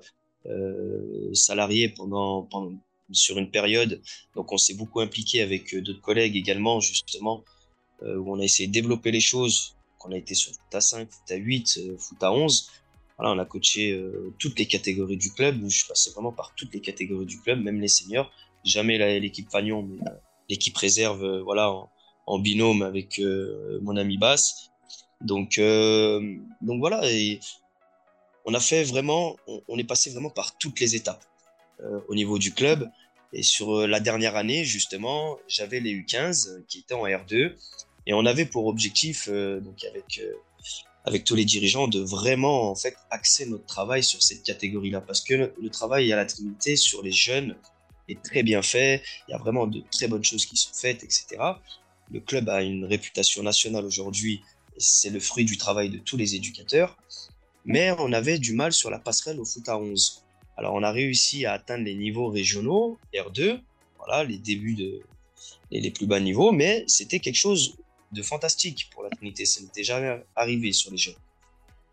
salarié 1.33 1.89
pendant, 1.89 2.47
sur 3.11 3.37
une 3.37 3.49
période. 3.49 4.01
Donc 4.35 4.51
on 4.51 4.57
s'est 4.57 4.73
beaucoup 4.75 4.99
impliqué 4.99 5.41
avec 5.41 5.75
d'autres 5.75 6.01
collègues 6.01 6.35
également, 6.35 6.81
justement, 6.81 7.43
où 8.01 8.35
on 8.35 8.39
a 8.39 8.43
essayé 8.43 8.67
de 8.67 8.73
développer 8.73 9.11
les 9.11 9.21
choses. 9.21 9.75
On 10.05 10.11
a 10.11 10.17
été 10.17 10.35
sur 10.35 10.51
foot 10.51 10.75
à 10.75 10.81
5, 10.81 11.09
foot 11.09 11.31
à 11.31 11.35
8, 11.35 11.79
foot 11.97 12.21
à 12.21 12.33
11 12.33 12.69
on 13.31 13.39
a 13.39 13.45
coaché 13.45 13.91
euh, 13.91 14.33
toutes 14.39 14.59
les 14.59 14.65
catégories 14.65 15.17
du 15.17 15.31
club. 15.31 15.61
Je 15.63 15.77
suis 15.77 15.87
passé 15.87 16.11
vraiment 16.11 16.31
par 16.31 16.53
toutes 16.55 16.73
les 16.73 16.81
catégories 16.81 17.25
du 17.25 17.39
club, 17.39 17.61
même 17.61 17.79
les 17.79 17.87
seniors. 17.87 18.31
Jamais 18.63 19.19
l'équipe 19.19 19.49
Fagnon, 19.49 19.83
mais 19.83 19.99
euh, 20.07 20.13
l'équipe 20.49 20.75
réserve, 20.77 21.23
euh, 21.23 21.41
voilà, 21.41 21.71
en, 22.25 22.39
binôme 22.39 22.81
avec 22.81 23.21
mon 23.81 23.97
ami 23.97 24.17
Bass. 24.17 24.71
Donc, 25.23 25.59
donc 26.61 26.79
voilà, 26.79 27.09
et 27.09 27.39
on 28.45 28.53
a 28.53 28.59
fait 28.59 28.83
vraiment, 28.83 29.37
on, 29.67 29.77
est 29.77 29.83
passé 29.83 30.09
vraiment 30.11 30.29
par 30.29 30.57
toutes 30.57 30.79
les 30.79 30.95
étapes 30.95 31.23
au 32.07 32.15
niveau 32.15 32.37
du 32.37 32.53
club. 32.53 32.89
Et 33.31 33.41
sur 33.41 33.87
la 33.87 33.99
dernière 33.99 34.35
année, 34.35 34.63
justement, 34.65 35.37
j'avais 35.47 35.79
les 35.79 35.95
U15 35.95 36.65
qui 36.67 36.79
étaient 36.79 36.93
en 36.93 37.05
R2. 37.05 37.55
Et 38.05 38.13
on 38.13 38.25
avait 38.25 38.45
pour 38.45 38.67
objectif, 38.67 39.29
donc 39.29 39.83
avec 39.85 40.19
avec 41.05 41.23
tous 41.23 41.35
les 41.35 41.45
dirigeants 41.45 41.87
de 41.87 41.99
vraiment 41.99 42.71
en 42.71 42.75
fait 42.75 42.95
axer 43.09 43.45
notre 43.45 43.65
travail 43.65 44.03
sur 44.03 44.21
cette 44.23 44.43
catégorie-là 44.43 45.01
parce 45.01 45.21
que 45.21 45.51
le, 45.59 45.69
travail 45.69 46.11
à 46.13 46.15
la 46.15 46.25
Trinité 46.25 46.75
sur 46.75 47.01
les 47.01 47.11
jeunes 47.11 47.55
est 48.07 48.21
très 48.21 48.43
bien 48.43 48.61
fait, 48.61 49.01
il 49.27 49.31
y 49.31 49.33
a 49.33 49.37
vraiment 49.37 49.67
de 49.67 49.81
très 49.91 50.07
bonnes 50.07 50.23
choses 50.23 50.45
qui 50.45 50.57
sont 50.57 50.73
faites, 50.73 51.03
etc. 51.03 51.25
Le 52.11 52.19
club 52.19 52.49
a 52.49 52.61
une 52.61 52.85
réputation 52.85 53.43
nationale 53.43 53.85
aujourd'hui, 53.85 54.41
c'est 54.77 55.09
le 55.09 55.19
fruit 55.19 55.45
du 55.45 55.57
travail 55.57 55.89
de 55.89 55.97
tous 55.97 56.17
les 56.17 56.35
éducateurs, 56.35 56.97
mais 57.65 57.91
on 57.99 58.11
avait 58.13 58.39
du 58.39 58.53
mal 58.53 58.73
sur 58.73 58.89
la 58.89 58.99
passerelle 58.99 59.39
au 59.39 59.45
foot 59.45 59.67
à 59.69 59.77
11. 59.77 60.23
Alors 60.57 60.73
on 60.73 60.83
a 60.83 60.91
réussi 60.91 61.45
à 61.45 61.53
atteindre 61.53 61.85
les 61.85 61.95
niveaux 61.95 62.29
régionaux, 62.29 62.97
R2, 63.13 63.59
voilà, 63.97 64.23
les 64.23 64.37
débuts 64.37 64.75
de 64.75 65.01
les 65.71 65.91
plus 65.91 66.05
bas 66.05 66.19
niveaux, 66.19 66.51
mais 66.51 66.83
c'était 66.87 67.19
quelque 67.19 67.37
chose 67.37 67.75
de 68.11 68.21
fantastique 68.21 68.89
pour 68.91 69.03
la 69.03 69.09
Trinité. 69.09 69.45
Ça 69.45 69.61
n'était 69.61 69.83
jamais 69.83 70.23
arrivé 70.35 70.71
sur 70.71 70.91
les 70.91 70.97
jeunes. 70.97 71.15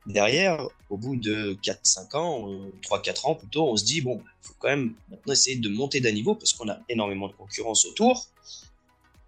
Derrière, 0.06 0.66
au 0.88 0.96
bout 0.96 1.16
de 1.16 1.56
4-5 1.62 2.16
ans, 2.16 2.48
3-4 2.82 3.08
euh, 3.08 3.28
ans 3.28 3.34
plutôt, 3.34 3.70
on 3.70 3.76
se 3.76 3.84
dit, 3.84 4.00
bon, 4.00 4.22
il 4.24 4.46
faut 4.46 4.54
quand 4.58 4.68
même 4.68 4.94
maintenant 5.10 5.32
essayer 5.32 5.56
de 5.56 5.68
monter 5.68 6.00
d'un 6.00 6.12
niveau 6.12 6.34
parce 6.34 6.52
qu'on 6.52 6.68
a 6.68 6.78
énormément 6.88 7.28
de 7.28 7.34
concurrence 7.34 7.84
autour 7.84 8.28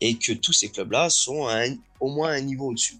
et 0.01 0.17
que 0.17 0.33
tous 0.33 0.53
ces 0.53 0.71
clubs-là 0.71 1.11
sont 1.11 1.49
au 2.01 2.09
moins 2.09 2.33
un 2.33 2.41
niveau 2.41 2.69
au-dessus 2.69 2.97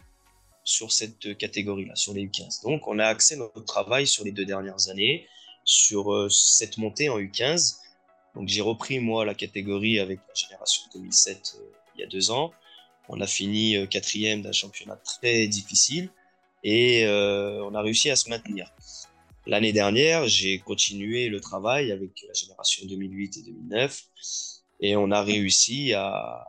sur 0.65 0.93
cette 0.93 1.37
catégorie-là, 1.37 1.97
sur 1.97 2.15
les 2.15 2.27
U15. 2.27 2.63
Donc, 2.63 2.87
on 2.87 2.99
a 2.99 3.07
axé 3.07 3.37
notre 3.37 3.65
travail 3.65 4.07
sur 4.07 4.25
les 4.25 4.33
deux 4.33 4.45
dernières 4.45 4.89
années 4.89 5.27
sur 5.65 6.13
euh, 6.13 6.29
cette 6.29 6.79
montée 6.79 7.09
en 7.09 7.19
U15 7.19 7.77
Donc 8.35 8.49
j'ai 8.49 8.61
repris 8.61 8.99
moi 8.99 9.25
la 9.25 9.35
catégorie 9.35 9.99
avec 9.99 10.19
la 10.29 10.35
génération 10.35 10.83
2007 10.95 11.57
euh, 11.59 11.65
il 11.95 12.01
y 12.01 12.05
a 12.05 12.07
deux 12.07 12.31
ans. 12.31 12.53
On 13.09 13.21
a 13.21 13.27
fini 13.27 13.77
euh, 13.77 13.87
quatrième 13.87 14.43
d'un 14.43 14.53
championnat 14.53 14.97
très 14.97 15.47
difficile 15.47 16.11
et 16.65 17.05
euh, 17.07 17.63
on 17.65 17.75
a 17.75 17.83
réussi 17.83 18.11
à 18.11 18.17
se 18.17 18.31
maintenir. 18.31 18.73
L'année 19.47 19.73
dernière, 19.73 20.29
j'ai 20.29 20.59
continué 20.61 21.29
le 21.29 21.41
travail 21.41 21.91
avec 21.91 22.11
la 22.27 22.33
génération 22.33 22.87
2008 22.87 23.39
et 23.39 23.43
2009 23.43 24.03
et 24.81 24.97
on 24.97 25.11
a 25.11 25.23
réussi 25.23 25.93
à, 25.95 26.47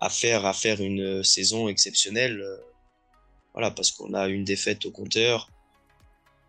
à 0.00 0.10
faire 0.10 0.44
à 0.44 0.52
faire 0.52 0.80
une 0.80 1.24
saison 1.24 1.68
exceptionnelle. 1.68 2.44
Voilà, 3.54 3.70
parce 3.70 3.90
qu'on 3.90 4.14
a 4.14 4.28
une 4.28 4.44
défaite 4.44 4.86
au 4.86 4.90
compteur, 4.90 5.50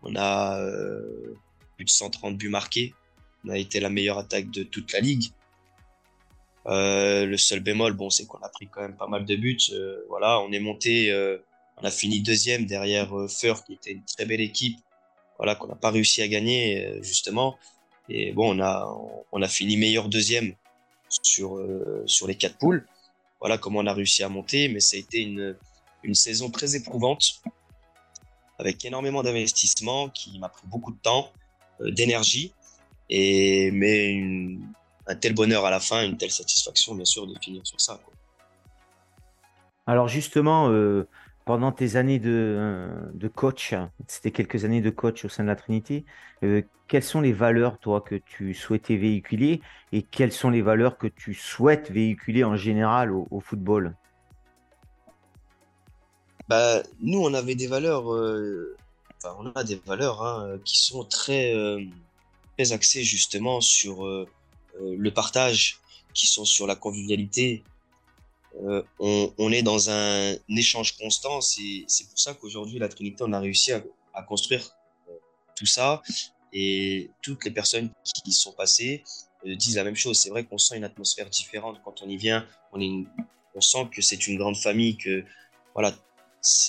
on 0.02 0.14
a 0.16 0.58
plus 1.76 1.84
de 1.84 1.90
130 1.90 2.36
buts 2.36 2.48
marqués 2.48 2.94
on 3.44 3.50
a 3.50 3.58
été 3.58 3.80
la 3.80 3.90
meilleure 3.90 4.18
attaque 4.18 4.50
de 4.50 4.62
toute 4.62 4.92
la 4.92 5.00
ligue. 5.00 5.30
Euh, 6.66 7.24
le 7.24 7.36
seul 7.36 7.60
bémol, 7.60 7.94
bon, 7.94 8.10
c'est 8.10 8.26
qu'on 8.26 8.38
a 8.38 8.48
pris 8.48 8.68
quand 8.68 8.82
même 8.82 8.96
pas 8.96 9.06
mal 9.06 9.24
de 9.24 9.36
buts. 9.36 9.58
Euh, 9.72 10.04
voilà, 10.08 10.40
on 10.40 10.52
est 10.52 10.60
monté, 10.60 11.10
euh, 11.10 11.38
on 11.78 11.84
a 11.84 11.90
fini 11.90 12.20
deuxième 12.20 12.66
derrière 12.66 13.10
Feur, 13.28 13.64
qui 13.64 13.74
était 13.74 13.92
une 13.92 14.04
très 14.04 14.26
belle 14.26 14.40
équipe. 14.40 14.78
Voilà, 15.38 15.54
qu'on 15.54 15.68
n'a 15.68 15.74
pas 15.74 15.90
réussi 15.90 16.20
à 16.20 16.28
gagner 16.28 16.98
justement. 17.02 17.56
Et 18.10 18.32
bon, 18.32 18.56
on 18.56 18.60
a, 18.60 18.94
on 19.32 19.40
a 19.40 19.48
fini 19.48 19.78
meilleur 19.78 20.08
deuxième 20.08 20.54
sur 21.22 21.58
sur 22.04 22.26
les 22.26 22.34
quatre 22.34 22.58
poules. 22.58 22.86
Voilà 23.40 23.56
comment 23.56 23.78
on 23.78 23.86
a 23.86 23.94
réussi 23.94 24.22
à 24.22 24.28
monter, 24.28 24.68
mais 24.68 24.80
ça 24.80 24.96
a 24.96 25.00
été 25.00 25.20
une 25.20 25.56
une 26.02 26.14
saison 26.14 26.50
très 26.50 26.76
éprouvante 26.76 27.42
avec 28.58 28.84
énormément 28.84 29.22
d'investissement 29.22 30.08
qui 30.08 30.38
m'a 30.38 30.48
pris 30.48 30.66
beaucoup 30.66 30.92
de 30.92 30.98
temps, 30.98 31.32
d'énergie 31.80 32.52
et 33.08 33.70
mais 33.70 34.22
un 35.06 35.14
tel 35.14 35.34
bonheur 35.34 35.64
à 35.64 35.70
la 35.70 35.80
fin, 35.80 36.04
une 36.04 36.16
telle 36.16 36.30
satisfaction, 36.30 36.94
bien 36.94 37.04
sûr, 37.04 37.26
de 37.26 37.34
finir 37.40 37.66
sur 37.66 37.80
ça. 37.80 37.98
Alors 39.86 40.08
justement, 40.08 40.68
euh, 40.70 41.08
pendant 41.44 41.72
tes 41.72 41.96
années 41.96 42.18
de, 42.18 42.88
de 43.12 43.28
coach, 43.28 43.74
c'était 44.06 44.30
quelques 44.30 44.64
années 44.64 44.82
de 44.82 44.90
coach 44.90 45.24
au 45.24 45.28
sein 45.28 45.42
de 45.42 45.48
la 45.48 45.56
Trinité, 45.56 46.04
euh, 46.44 46.62
quelles 46.86 47.02
sont 47.02 47.20
les 47.20 47.32
valeurs, 47.32 47.78
toi, 47.78 48.00
que 48.00 48.16
tu 48.16 48.52
souhaitais 48.52 48.96
véhiculer 48.96 49.60
et 49.92 50.02
quelles 50.02 50.32
sont 50.32 50.50
les 50.50 50.62
valeurs 50.62 50.98
que 50.98 51.06
tu 51.06 51.34
souhaites 51.34 51.90
véhiculer 51.90 52.44
en 52.44 52.56
général 52.56 53.12
au, 53.12 53.40
football? 53.40 53.94
Bah, 56.50 56.82
Nous, 57.00 57.18
on 57.18 57.32
avait 57.32 57.54
des 57.54 57.66
valeurs, 57.66 58.12
euh, 58.12 58.76
on 59.24 59.50
a 59.52 59.64
des 59.64 59.76
valeurs 59.86 60.22
hein, 60.22 60.58
qui 60.64 60.78
sont 60.78 61.04
très 61.04 61.54
axés 62.70 63.02
justement 63.04 63.60
sur 63.60 64.04
euh, 64.04 64.28
euh, 64.80 64.94
le 64.96 65.10
partage, 65.12 65.80
qui 66.12 66.26
sont 66.26 66.44
sur 66.44 66.66
la 66.66 66.76
convivialité. 66.76 67.64
Euh, 68.62 68.82
on, 68.98 69.52
est 69.52 69.62
dans 69.62 69.88
un, 69.88 70.34
échange 70.48 70.98
constant. 70.98 71.40
C'est 71.40 71.86
pour 72.08 72.18
ça 72.18 72.34
qu'aujourd'hui, 72.34 72.78
la 72.78 72.88
Trinité, 72.88 73.24
on 73.26 73.32
a 73.32 73.40
réussi 73.40 73.72
à, 73.72 74.22
construire 74.22 74.76
tout 75.56 75.66
ça. 75.66 76.02
Et 76.52 77.10
toutes 77.22 77.44
les 77.44 77.52
personnes 77.52 77.90
qui 78.04 78.22
y 78.26 78.32
sont 78.32 78.52
passées 78.52 79.04
disent 79.44 79.76
la 79.76 79.84
même 79.84 79.94
chose. 79.94 80.18
C'est 80.18 80.30
vrai 80.30 80.44
qu'on 80.44 80.58
sent 80.58 80.76
une 80.76 80.84
atmosphère 80.84 81.30
différente 81.30 81.80
quand 81.84 82.02
on 82.02 82.08
y 82.08 82.16
vient. 82.16 82.44
On, 82.72 82.80
on 83.54 83.60
sent 83.60 83.88
que 83.92 84.02
c'est 84.02 84.26
une 84.26 84.36
grande 84.36 84.56
famille, 84.56 84.96
que 84.96 85.24
voilà, 85.74 85.94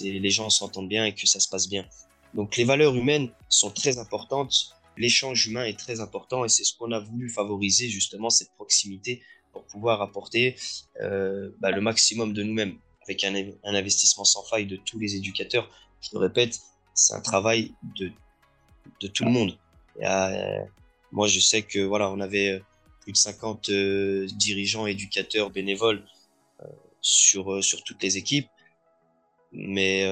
les 0.01 0.29
gens 0.29 0.49
s'entendent 0.49 0.89
bien 0.89 1.05
et 1.05 1.13
que 1.13 1.27
ça 1.27 1.39
se 1.39 1.47
passe 1.47 1.67
bien. 1.67 1.85
Donc 2.33 2.57
les 2.57 2.63
valeurs 2.63 2.95
humaines 2.95 3.29
sont 3.49 3.71
très 3.71 3.97
importantes 3.97 4.75
l'échange 4.97 5.47
humain 5.47 5.65
est 5.65 5.77
très 5.77 5.99
important 5.99 6.45
et 6.45 6.49
c'est 6.49 6.63
ce 6.63 6.75
qu'on 6.75 6.91
a 6.91 6.99
voulu 6.99 7.29
favoriser 7.29 7.89
justement 7.89 8.29
cette 8.29 8.51
proximité 8.53 9.21
pour 9.51 9.65
pouvoir 9.65 10.01
apporter 10.01 10.55
euh, 11.01 11.49
bah, 11.59 11.71
le 11.71 11.81
maximum 11.81 12.33
de 12.33 12.43
nous-mêmes 12.43 12.77
avec 13.03 13.23
un, 13.23 13.33
investissement 13.63 14.23
sans 14.23 14.43
faille 14.43 14.67
de 14.67 14.75
tous 14.75 14.99
les 14.99 15.15
éducateurs. 15.15 15.69
Je 16.01 16.09
le 16.13 16.19
répète, 16.19 16.59
c'est 16.93 17.13
un 17.13 17.21
travail 17.21 17.73
de, 17.97 18.11
de 19.01 19.07
tout 19.07 19.25
le 19.25 19.31
monde. 19.31 19.57
Euh, 20.01 20.59
moi, 21.11 21.27
je 21.27 21.39
sais 21.39 21.63
que 21.63 21.79
voilà, 21.79 22.09
on 22.11 22.19
avait 22.19 22.51
euh, 22.51 22.59
plus 23.01 23.11
de 23.11 23.17
50 23.17 23.71
dirigeants, 24.37 24.85
éducateurs, 24.85 25.49
bénévoles 25.49 26.05
sur, 27.01 27.63
sur 27.63 27.83
toutes 27.83 28.03
les 28.03 28.17
équipes 28.17 28.47
mais 29.51 30.05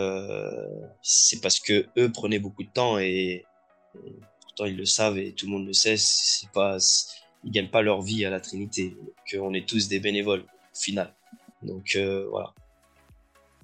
c'est 1.01 1.41
parce 1.41 1.59
que 1.59 1.87
eux 1.97 2.11
prenaient 2.11 2.39
beaucoup 2.39 2.63
de 2.63 2.69
temps 2.69 2.99
et, 2.99 3.45
ils 4.65 4.75
le 4.75 4.85
savent 4.85 5.17
et 5.17 5.31
tout 5.31 5.45
le 5.45 5.53
monde 5.53 5.67
le 5.67 5.73
sait, 5.73 5.95
c'est 5.97 6.49
pas, 6.51 6.77
ils 7.43 7.51
gagnent 7.51 7.69
pas 7.69 7.81
leur 7.81 8.01
vie 8.01 8.25
à 8.25 8.29
la 8.29 8.41
Trinité, 8.41 8.95
qu'on 9.31 9.53
est 9.53 9.67
tous 9.67 9.87
des 9.87 9.99
bénévoles 9.99 10.41
au 10.41 10.77
final. 10.77 11.13
Donc 11.61 11.95
euh, 11.95 12.27
voilà. 12.29 12.53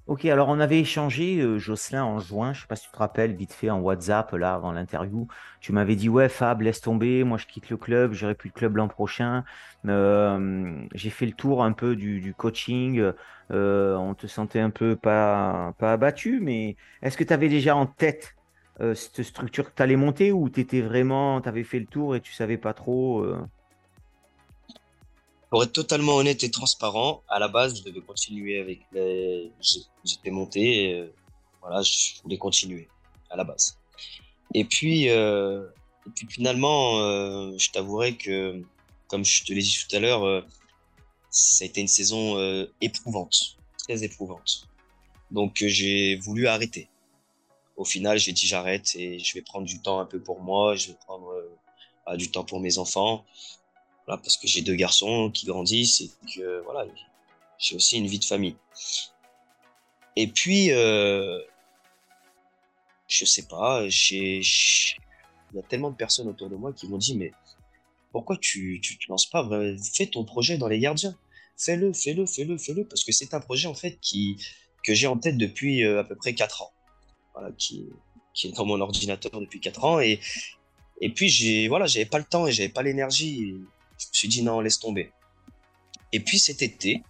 Ok, 0.08 0.26
alors 0.26 0.50
on 0.50 0.60
avait 0.60 0.80
échangé, 0.80 1.40
euh, 1.42 1.58
Jocelyn, 1.58 2.04
en 2.04 2.20
juin, 2.20 2.54
je 2.54 2.62
sais 2.62 2.68
pas 2.68 2.76
si 2.76 2.86
tu 2.86 2.92
te 2.92 2.98
rappelles, 2.98 3.34
vite 3.36 3.54
fait 3.54 3.72
en 3.72 3.80
WhatsApp, 3.80 4.32
là, 4.34 4.54
avant 4.54 4.72
l'interview. 4.72 5.28
Tu 5.62 5.72
m'avais 5.72 5.96
dit, 5.96 6.10
ouais, 6.10 6.30
Fab, 6.30 6.62
laisse 6.62 6.80
tomber, 6.80 7.24
moi 7.24 7.40
je 7.40 7.48
quitte 7.48 7.72
le 7.72 7.78
club, 7.78 8.14
j'aurai 8.14 8.36
plus 8.36 8.50
de 8.50 8.54
club 8.54 8.76
l'an 8.78 8.88
prochain. 8.88 9.44
Euh, 9.88 10.86
j'ai 10.94 11.10
fait 11.10 11.26
le 11.26 11.32
tour 11.34 11.64
un 11.64 11.72
peu 11.74 11.96
du, 11.96 12.36
coaching, 12.36 13.02
on 13.50 14.14
te 14.16 14.28
sentait 14.28 14.60
un 14.60 14.70
peu 14.70 14.96
pas, 14.96 15.74
pas 15.80 15.94
abattu, 15.94 16.40
mais 16.40 16.78
est-ce 17.02 17.18
que 17.18 17.24
tu 17.24 17.34
avais 17.34 17.50
déjà 17.50 17.76
en 17.76 17.88
tête 17.88 18.36
euh, 18.82 18.94
cette 18.94 19.24
structure? 19.24 19.66
Que 19.72 19.76
tu 19.76 19.82
allais 19.82 19.96
monter 19.96 20.32
ou 20.32 20.50
tu 20.52 20.60
étais 20.60 20.82
vraiment, 20.82 21.42
tu 21.42 21.50
avais 21.50 21.64
fait 21.64 21.80
le 21.80 21.88
tour 21.88 22.16
et 22.16 22.22
tu 22.22 22.32
savais 22.32 22.58
pas 22.60 22.76
trop 22.76 23.22
euh? 23.22 23.44
Pour 25.56 25.64
être 25.64 25.72
totalement 25.72 26.18
honnête 26.18 26.44
et 26.44 26.52
transparent, 26.52 27.24
à 27.30 27.40
la 27.40 27.48
base, 27.48 27.78
je 27.78 27.84
devais 27.84 28.02
continuer 28.02 28.60
avec 28.60 28.82
les. 28.92 29.50
J'étais 30.04 30.30
monté, 30.30 30.92
euh, 30.92 31.08
voilà, 31.62 31.82
je 31.82 32.22
voulais 32.22 32.38
continuer 32.38 32.90
à 33.30 33.38
la 33.38 33.46
base. 33.46 33.78
Et 34.54 34.66
puis, 34.66 35.06
et 35.06 36.10
puis 36.14 36.28
finalement, 36.30 37.00
je 37.58 37.72
t'avouerai 37.72 38.18
que, 38.18 38.62
comme 39.08 39.24
je 39.24 39.46
te 39.46 39.54
l'ai 39.54 39.62
dit 39.62 39.80
tout 39.88 39.96
à 39.96 40.00
l'heure, 40.00 40.46
ça 41.30 41.64
a 41.64 41.68
été 41.68 41.80
une 41.80 41.88
saison 41.88 42.68
éprouvante, 42.82 43.56
très 43.78 44.04
éprouvante. 44.04 44.68
Donc 45.32 45.64
j'ai 45.66 46.18
voulu 46.18 46.48
arrêter 46.48 46.90
au 47.78 47.86
final, 47.86 48.18
j'ai 48.18 48.32
dit 48.32 48.48
j'arrête 48.48 48.96
et 48.96 49.20
je 49.20 49.34
vais 49.34 49.42
prendre 49.42 49.66
du 49.66 49.82
temps 49.82 50.00
un 50.00 50.06
peu 50.06 50.20
pour 50.20 50.42
moi, 50.42 50.76
je 50.76 50.88
vais 50.88 50.98
prendre 51.06 51.30
euh, 51.30 51.58
bah, 52.06 52.18
du 52.18 52.32
temps 52.32 52.44
pour 52.44 52.60
mes 52.60 52.78
enfants, 52.78 53.26
voilà, 54.06 54.22
parce 54.22 54.38
que 54.38 54.48
j'ai 54.48 54.62
deux 54.62 54.76
garçons 54.76 55.32
qui 55.32 55.46
grandissent 55.46 56.02
et 56.02 56.12
que 56.36 56.62
voilà, 56.64 56.86
j'ai 57.58 57.76
aussi 57.76 57.98
une 57.98 58.08
vie 58.08 58.20
de 58.20 58.26
famille. 58.26 58.56
Et 60.16 60.28
puis, 60.28 60.72
euh, 60.72 61.40
je 63.08 63.26
sais 63.26 63.48
pas, 63.48 63.86
il 63.86 64.42
y 65.54 65.60
a 65.60 65.64
tellement 65.68 65.92
de 65.92 65.96
personnes 65.96 66.28
autour 66.28 66.50
de 66.50 66.56
moi 66.56 66.74
qui 66.74 66.88
m'ont 66.88 66.98
dit 66.98 67.18
mais 67.18 67.32
pourquoi 68.12 68.38
tu, 68.38 68.80
tu 68.82 68.98
te 68.98 69.06
lances 69.10 69.26
pas, 69.26 69.48
fais 69.94 70.08
ton 70.08 70.24
projet 70.24 70.58
dans 70.58 70.68
les 70.68 70.80
gardiens, 70.80 71.18
fais-le, 71.58 71.94
fais-le, 71.94 72.26
fais-le, 72.26 72.58
fais-le, 72.58 72.86
parce 72.86 73.04
que 73.04 73.12
c'est 73.12 73.34
un 73.34 73.42
projet 73.42 73.68
en 73.68 73.74
fait 73.74 73.98
qui 74.02 74.38
que 74.84 74.94
j'ai 74.94 75.08
en 75.08 75.18
tête 75.18 75.38
depuis 75.38 75.84
euh, 75.84 76.00
à 76.00 76.04
peu 76.04 76.16
près 76.16 76.36
quatre 76.36 76.62
ans 76.62 76.72
qui, 77.58 77.90
qui, 78.34 78.48
est 78.48 78.52
dans 78.52 78.66
mon 78.66 78.80
ordinateur 78.82 79.40
depuis 79.40 79.60
4 79.60 79.84
ans. 79.84 80.00
Et, 80.00 80.20
et 81.02 81.10
puis, 81.10 81.30
j'ai, 81.30 81.68
voilà, 81.68 81.86
j'avais 81.86 82.06
pas 82.06 82.20
le 82.20 82.24
temps 82.24 82.48
et 82.48 82.52
j'avais 82.52 82.70
pas 82.70 82.84
l'énergie. 82.84 83.56
Je 83.98 84.08
me 84.08 84.14
suis 84.14 84.28
dit, 84.28 84.44
non, 84.44 84.60
laisse 84.60 84.80
tomber. 84.80 85.12
Et 86.12 86.20
puis, 86.20 86.40
cet 86.40 86.62
été, 86.62 87.04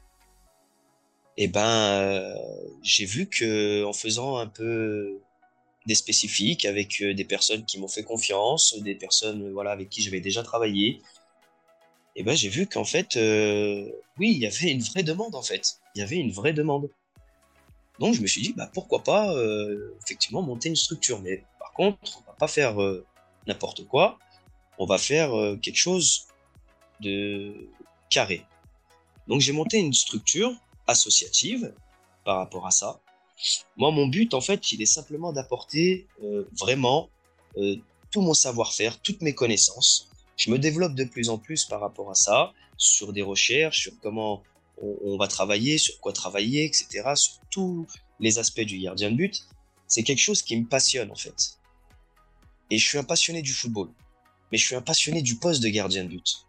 eh 1.37 1.47
ben, 1.47 1.67
euh, 1.67 2.35
j'ai 2.81 3.05
vu 3.05 3.27
que 3.27 3.83
en 3.83 3.93
faisant 3.93 4.37
un 4.37 4.47
peu 4.47 5.19
des 5.85 5.95
spécifiques 5.95 6.65
avec 6.65 7.01
euh, 7.01 7.13
des 7.13 7.25
personnes 7.25 7.65
qui 7.65 7.79
m'ont 7.79 7.87
fait 7.87 8.03
confiance, 8.03 8.75
des 8.79 8.95
personnes 8.95 9.51
voilà 9.51 9.71
avec 9.71 9.89
qui 9.89 10.01
j'avais 10.01 10.21
déjà 10.21 10.41
travaillé, 10.43 11.01
eh 12.15 12.23
ben 12.23 12.35
j'ai 12.35 12.49
vu 12.49 12.67
qu'en 12.67 12.85
fait, 12.85 13.17
euh, 13.17 13.89
oui, 14.17 14.31
il 14.31 14.37
y 14.37 14.47
avait 14.47 14.71
une 14.71 14.81
vraie 14.81 15.03
demande 15.03 15.35
en 15.35 15.41
fait. 15.41 15.79
Il 15.95 15.99
y 15.99 16.01
avait 16.01 16.15
une 16.15 16.31
vraie 16.31 16.53
demande. 16.53 16.89
Donc 17.99 18.13
je 18.13 18.21
me 18.21 18.27
suis 18.27 18.41
dit, 18.41 18.53
bah, 18.53 18.69
pourquoi 18.73 19.03
pas 19.03 19.33
euh, 19.35 19.95
effectivement 20.03 20.41
monter 20.41 20.69
une 20.69 20.75
structure. 20.75 21.21
Mais 21.21 21.43
par 21.59 21.73
contre, 21.73 21.97
on 22.19 22.31
va 22.31 22.35
pas 22.37 22.47
faire 22.47 22.81
euh, 22.81 23.05
n'importe 23.47 23.85
quoi, 23.85 24.17
on 24.77 24.85
va 24.85 24.97
faire 24.97 25.37
euh, 25.37 25.57
quelque 25.57 25.77
chose 25.77 26.27
de 27.01 27.69
carré. 28.09 28.45
Donc 29.27 29.41
j'ai 29.41 29.51
monté 29.51 29.77
une 29.77 29.93
structure 29.93 30.53
associative 30.87 31.73
par 32.23 32.37
rapport 32.37 32.67
à 32.67 32.71
ça. 32.71 32.99
Moi, 33.75 33.91
mon 33.91 34.07
but, 34.07 34.33
en 34.33 34.41
fait, 34.41 34.71
il 34.71 34.81
est 34.81 34.85
simplement 34.85 35.33
d'apporter 35.33 36.07
vraiment 36.57 37.09
tout 38.11 38.21
mon 38.21 38.33
savoir-faire, 38.33 39.01
toutes 39.01 39.21
mes 39.21 39.33
connaissances. 39.33 40.09
Je 40.37 40.49
me 40.51 40.59
développe 40.59 40.95
de 40.95 41.05
plus 41.05 41.29
en 41.29 41.37
plus 41.37 41.65
par 41.65 41.81
rapport 41.81 42.11
à 42.11 42.15
ça, 42.15 42.53
sur 42.77 43.13
des 43.13 43.21
recherches, 43.21 43.81
sur 43.81 43.93
comment 44.01 44.43
on, 44.81 45.17
va 45.17 45.27
travailler, 45.27 45.77
sur 45.77 45.99
quoi 45.99 46.13
travailler, 46.13 46.65
etc. 46.65 47.13
Sur 47.15 47.33
tous 47.49 47.87
les 48.19 48.39
aspects 48.39 48.61
du 48.61 48.79
gardien 48.79 49.11
de 49.11 49.15
but. 49.15 49.43
C'est 49.87 50.03
quelque 50.03 50.19
chose 50.19 50.41
qui 50.41 50.57
me 50.57 50.65
passionne 50.65 51.11
en 51.11 51.15
fait. 51.15 51.59
Et 52.69 52.77
je 52.77 52.85
suis 52.87 52.97
un 52.97 53.03
passionné 53.03 53.41
du 53.41 53.53
football. 53.53 53.89
Mais 54.51 54.57
je 54.57 54.65
suis 54.65 54.75
un 54.75 54.81
passionné 54.81 55.21
du 55.21 55.37
poste 55.37 55.61
de 55.61 55.69
gardien 55.69 56.03
de 56.03 56.09
but. 56.09 56.44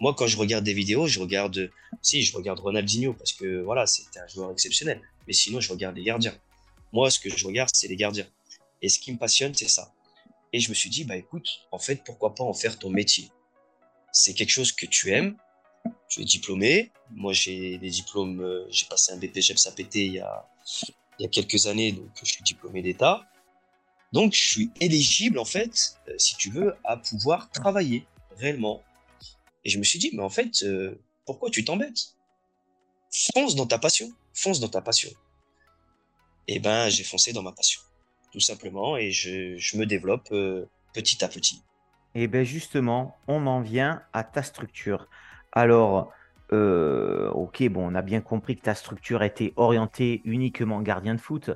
Moi, 0.00 0.14
quand 0.14 0.26
je 0.26 0.36
regarde 0.36 0.64
des 0.64 0.74
vidéos, 0.74 1.06
je 1.06 1.20
regarde, 1.20 1.70
si, 2.00 2.22
je 2.22 2.36
regarde 2.36 2.60
Ronaldinho 2.60 3.12
parce 3.12 3.32
que 3.32 3.62
voilà, 3.62 3.86
c'était 3.86 4.20
un 4.20 4.26
joueur 4.26 4.50
exceptionnel. 4.50 5.00
Mais 5.26 5.32
sinon, 5.32 5.60
je 5.60 5.70
regarde 5.72 5.96
les 5.96 6.04
gardiens. 6.04 6.34
Moi, 6.92 7.10
ce 7.10 7.18
que 7.20 7.30
je 7.30 7.46
regarde, 7.46 7.70
c'est 7.72 7.88
les 7.88 7.96
gardiens. 7.96 8.26
Et 8.82 8.88
ce 8.88 8.98
qui 8.98 9.12
me 9.12 9.18
passionne, 9.18 9.54
c'est 9.54 9.68
ça. 9.68 9.92
Et 10.52 10.60
je 10.60 10.68
me 10.68 10.74
suis 10.74 10.90
dit, 10.90 11.04
bah 11.04 11.16
écoute, 11.16 11.66
en 11.70 11.78
fait, 11.78 12.02
pourquoi 12.04 12.34
pas 12.34 12.44
en 12.44 12.52
faire 12.52 12.78
ton 12.78 12.90
métier? 12.90 13.30
C'est 14.12 14.34
quelque 14.34 14.50
chose 14.50 14.72
que 14.72 14.86
tu 14.86 15.10
aimes. 15.12 15.36
Tu 16.08 16.20
es 16.20 16.24
diplômé. 16.24 16.90
Moi, 17.10 17.32
j'ai 17.32 17.78
des 17.78 17.90
diplômes. 17.90 18.40
Euh, 18.40 18.66
j'ai 18.70 18.86
passé 18.86 19.12
un 19.12 19.16
BPGEP 19.16 19.58
SAPT 19.58 19.94
il 19.94 20.12
y 20.14 20.20
a, 20.20 20.46
il 21.18 21.22
y 21.22 21.26
a 21.26 21.28
quelques 21.28 21.66
années, 21.66 21.92
donc 21.92 22.10
je 22.22 22.30
suis 22.30 22.42
diplômé 22.42 22.82
d'État. 22.82 23.26
Donc, 24.12 24.34
je 24.34 24.44
suis 24.44 24.70
éligible, 24.80 25.38
en 25.38 25.44
fait, 25.44 25.96
euh, 26.08 26.14
si 26.18 26.36
tu 26.36 26.50
veux, 26.50 26.74
à 26.84 26.98
pouvoir 26.98 27.50
travailler 27.50 28.06
réellement. 28.36 28.82
Et 29.64 29.70
je 29.70 29.78
me 29.78 29.84
suis 29.84 29.98
dit, 29.98 30.10
mais 30.12 30.22
en 30.22 30.28
fait, 30.28 30.62
euh, 30.62 30.98
pourquoi 31.26 31.50
tu 31.50 31.64
t'embêtes? 31.64 32.16
Fonce 33.34 33.54
dans 33.54 33.66
ta 33.66 33.78
passion. 33.78 34.10
Fonce 34.34 34.60
dans 34.60 34.68
ta 34.68 34.80
passion. 34.80 35.10
Et 36.48 36.58
ben, 36.58 36.88
j'ai 36.88 37.04
foncé 37.04 37.32
dans 37.32 37.42
ma 37.42 37.52
passion, 37.52 37.80
tout 38.32 38.40
simplement, 38.40 38.96
et 38.96 39.12
je, 39.12 39.76
me 39.76 39.84
développe 39.84 40.28
euh, 40.32 40.66
petit 40.92 41.24
à 41.24 41.28
petit. 41.28 41.62
Et 42.14 42.26
bien 42.26 42.42
justement, 42.42 43.16
on 43.28 43.46
en 43.46 43.60
vient 43.60 44.02
à 44.12 44.24
ta 44.24 44.42
structure. 44.42 45.08
Alors, 45.52 46.12
ok, 46.50 47.68
bon, 47.68 47.90
on 47.90 47.94
a 47.94 48.02
bien 48.02 48.20
compris 48.20 48.56
que 48.56 48.62
ta 48.62 48.74
structure 48.74 49.22
était 49.22 49.54
orientée 49.56 50.20
uniquement 50.24 50.82
gardien 50.82 51.14
de 51.14 51.20
foot. 51.20 51.50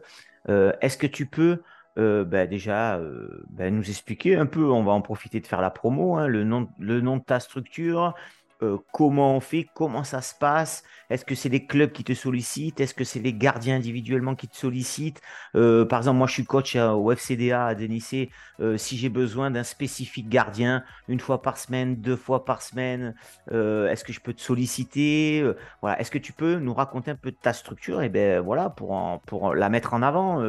Est-ce 0.48 0.96
que 0.96 1.06
tu 1.06 1.26
peux 1.26 1.62
euh, 1.98 2.24
bah, 2.24 2.46
déjà 2.46 2.96
euh, 2.98 3.42
bah, 3.48 3.70
nous 3.70 3.88
expliquer 3.88 4.36
un 4.36 4.46
peu, 4.46 4.70
on 4.70 4.84
va 4.84 4.92
en 4.92 5.00
profiter 5.00 5.40
de 5.40 5.46
faire 5.46 5.62
la 5.62 5.70
promo, 5.70 6.16
hein, 6.16 6.26
le, 6.26 6.44
nom, 6.44 6.68
le 6.78 7.00
nom 7.00 7.16
de 7.16 7.22
ta 7.22 7.40
structure, 7.40 8.14
euh, 8.62 8.76
comment 8.92 9.34
on 9.34 9.40
fait, 9.40 9.66
comment 9.74 10.04
ça 10.04 10.20
se 10.20 10.34
passe, 10.34 10.82
est-ce 11.08 11.24
que 11.24 11.34
c'est 11.34 11.48
les 11.48 11.66
clubs 11.66 11.92
qui 11.92 12.04
te 12.04 12.12
sollicitent, 12.12 12.80
est-ce 12.80 12.92
que 12.92 13.04
c'est 13.04 13.20
les 13.20 13.32
gardiens 13.32 13.76
individuellement 13.76 14.34
qui 14.34 14.46
te 14.48 14.56
sollicitent? 14.56 15.22
par 15.52 16.00
exemple, 16.00 16.18
moi 16.18 16.26
je 16.26 16.34
suis 16.34 16.44
coach 16.44 16.76
au 16.76 17.10
FCDA 17.12 17.66
à 17.66 17.74
Denissé, 17.74 18.30
si 18.76 18.98
j'ai 18.98 19.08
besoin 19.08 19.50
d'un 19.50 19.64
spécifique 19.64 20.28
gardien, 20.28 20.84
une 21.08 21.20
fois 21.20 21.40
par 21.42 21.56
semaine, 21.58 21.96
deux 21.96 22.16
fois 22.16 22.44
par 22.44 22.62
semaine, 22.62 23.14
est-ce 23.50 24.04
que 24.04 24.12
je 24.12 24.20
peux 24.20 24.34
te 24.34 24.40
solliciter? 24.42 25.50
Voilà. 25.82 26.00
Est-ce 26.00 26.10
que 26.10 26.18
tu 26.18 26.32
peux 26.32 26.56
nous 26.56 26.74
raconter 26.74 27.10
un 27.10 27.16
peu 27.16 27.30
de 27.30 27.36
ta 27.36 27.52
structure? 27.52 28.02
Et 28.02 28.08
ben 28.08 28.40
voilà, 28.40 28.70
pour, 28.70 29.20
pour 29.26 29.54
la 29.54 29.68
mettre 29.68 29.94
en 29.94 30.02
avant 30.02 30.40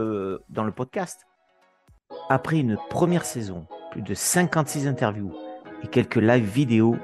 dans 0.49 0.63
le 0.63 0.71
podcast 0.71 1.27
après 2.29 2.59
une 2.59 2.77
première 2.89 3.25
saison, 3.25 3.65
plus 3.91 4.01
de 4.01 4.13
56 4.13 4.87
interviews 4.87 5.33
et 5.83 5.87
quelques 5.87 6.17
live 6.17 6.43
vidéo, 6.43 6.97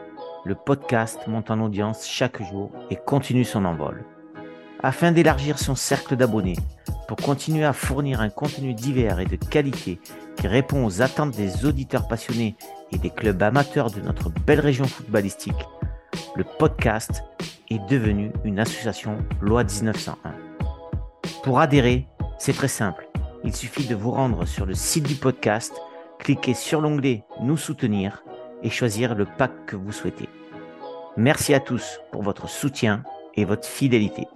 le 0.45 0.55
podcast 0.55 1.19
monte 1.27 1.49
en 1.49 1.61
audience 1.61 2.05
chaque 2.05 2.41
jour 2.43 2.71
et 2.89 2.97
continue 2.97 3.45
son 3.45 3.63
envol. 3.65 4.03
Afin 4.81 5.13
d'élargir 5.13 5.59
son 5.59 5.75
cercle 5.75 6.17
d'abonnés, 6.17 6.57
pour 7.07 7.17
continuer 7.17 7.63
à 7.63 7.73
fournir 7.73 8.19
un 8.19 8.29
contenu 8.29 8.73
divers 8.73 9.19
et 9.19 9.25
de 9.25 9.37
qualité 9.37 9.99
qui 10.35 10.47
répond 10.47 10.85
aux 10.85 11.01
attentes 11.01 11.35
des 11.35 11.65
auditeurs 11.65 12.07
passionnés 12.07 12.55
et 12.91 12.97
des 12.97 13.09
clubs 13.09 13.41
amateurs 13.41 13.91
de 13.91 14.01
notre 14.01 14.29
belle 14.29 14.59
région 14.59 14.85
footballistique, 14.85 15.67
le 16.35 16.43
podcast 16.43 17.23
est 17.69 17.85
devenu 17.89 18.31
une 18.43 18.59
association 18.59 19.17
loi 19.41 19.63
1901. 19.63 20.35
Pour 21.43 21.59
adhérer, 21.59 22.07
c'est 22.39 22.53
très 22.53 22.67
simple 22.67 23.07
il 23.43 23.55
suffit 23.55 23.85
de 23.85 23.95
vous 23.95 24.11
rendre 24.11 24.45
sur 24.45 24.65
le 24.65 24.73
site 24.73 25.05
du 25.05 25.15
podcast, 25.15 25.73
cliquer 26.19 26.53
sur 26.53 26.79
l'onglet 26.79 27.23
Nous 27.41 27.57
soutenir 27.57 28.23
et 28.63 28.69
choisir 28.69 29.15
le 29.15 29.25
pack 29.25 29.65
que 29.65 29.75
vous 29.75 29.91
souhaitez. 29.91 30.29
Merci 31.17 31.53
à 31.53 31.59
tous 31.59 31.99
pour 32.11 32.23
votre 32.23 32.49
soutien 32.49 33.03
et 33.35 33.45
votre 33.45 33.67
fidélité. 33.67 34.27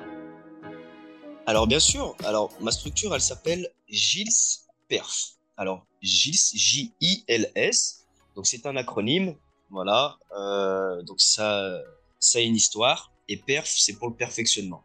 Alors 1.46 1.68
bien 1.68 1.80
sûr, 1.80 2.16
alors 2.26 2.52
ma 2.60 2.72
structure 2.72 3.16
elle 3.16 3.22
s'appelle 3.22 3.70
Gils 3.88 4.66
Perf. 4.90 5.38
Alors 5.56 5.86
Gils 6.02 6.52
J-I-L-S, 6.54 8.06
donc 8.36 8.46
c'est 8.46 8.66
un 8.66 8.76
acronyme, 8.76 9.36
voilà. 9.70 10.18
Euh, 10.38 11.02
donc 11.04 11.22
ça, 11.22 11.72
ça 12.20 12.40
a 12.40 12.42
une 12.42 12.56
histoire 12.56 13.12
et 13.30 13.38
Perf 13.38 13.74
c'est 13.78 13.94
pour 13.94 14.10
le 14.10 14.16
perfectionnement. 14.16 14.84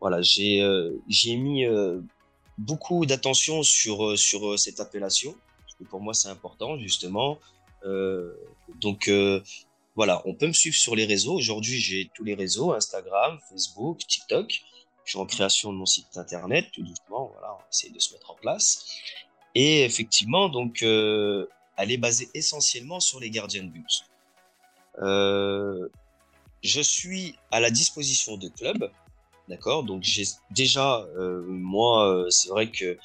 Voilà, 0.00 0.22
j'ai 0.22 0.62
euh, 0.62 0.96
j'ai 1.08 1.36
mis 1.36 1.66
euh, 1.66 2.00
beaucoup 2.58 3.06
d'attention 3.06 3.62
sur, 3.62 4.04
euh, 4.04 4.16
sur 4.16 4.46
euh, 4.46 4.56
cette 4.56 4.80
appellation, 4.80 5.34
parce 5.62 5.74
que 5.76 5.84
pour 5.84 6.00
moi 6.00 6.12
c'est 6.12 6.28
important 6.28 6.78
justement. 6.78 7.38
Euh, 7.84 8.34
donc 8.80 9.10
voilà, 9.94 10.22
on 10.26 10.34
peut 10.34 10.46
me 10.46 10.52
suivre 10.52 10.76
sur 10.76 10.94
les 10.94 11.06
réseaux. 11.06 11.34
Aujourd'hui 11.34 11.80
j'ai 11.80 12.10
tous 12.14 12.24
les 12.24 12.34
réseaux, 12.34 12.72
Instagram, 12.72 13.38
Facebook, 13.48 13.98
TikTok. 14.06 14.62
Je 15.04 15.12
suis 15.12 15.18
en 15.18 15.26
création 15.26 15.72
de 15.72 15.78
mon 15.78 15.86
site 15.86 16.18
internet, 16.18 16.66
tout 16.72 16.82
doucement, 16.82 17.30
voilà, 17.32 17.54
on 17.54 17.70
essaie 17.70 17.88
de 17.88 17.98
se 17.98 18.12
mettre 18.12 18.30
en 18.30 18.34
place. 18.34 18.84
Et 19.54 19.82
effectivement, 19.84 20.50
donc, 20.50 20.82
elle 20.82 21.46
est 21.78 21.96
basée 21.96 22.28
essentiellement 22.34 23.00
sur 23.00 23.18
les 23.18 23.30
gardiens 23.30 23.64
de 23.64 23.70
but. 23.70 24.04
je 26.62 26.80
suis 26.82 27.36
à 27.50 27.60
la 27.60 27.70
disposition 27.70 28.36
de 28.36 28.48
clubs 28.48 28.90
D'accord 29.48 29.82
Donc 29.82 30.02
j'ai 30.02 30.24
déjà, 30.50 31.00
euh, 31.16 31.42
moi, 31.46 32.06
euh, 32.06 32.30
c'est 32.30 32.50
vrai 32.50 32.70
que 32.70 32.84
euh, 32.84 32.96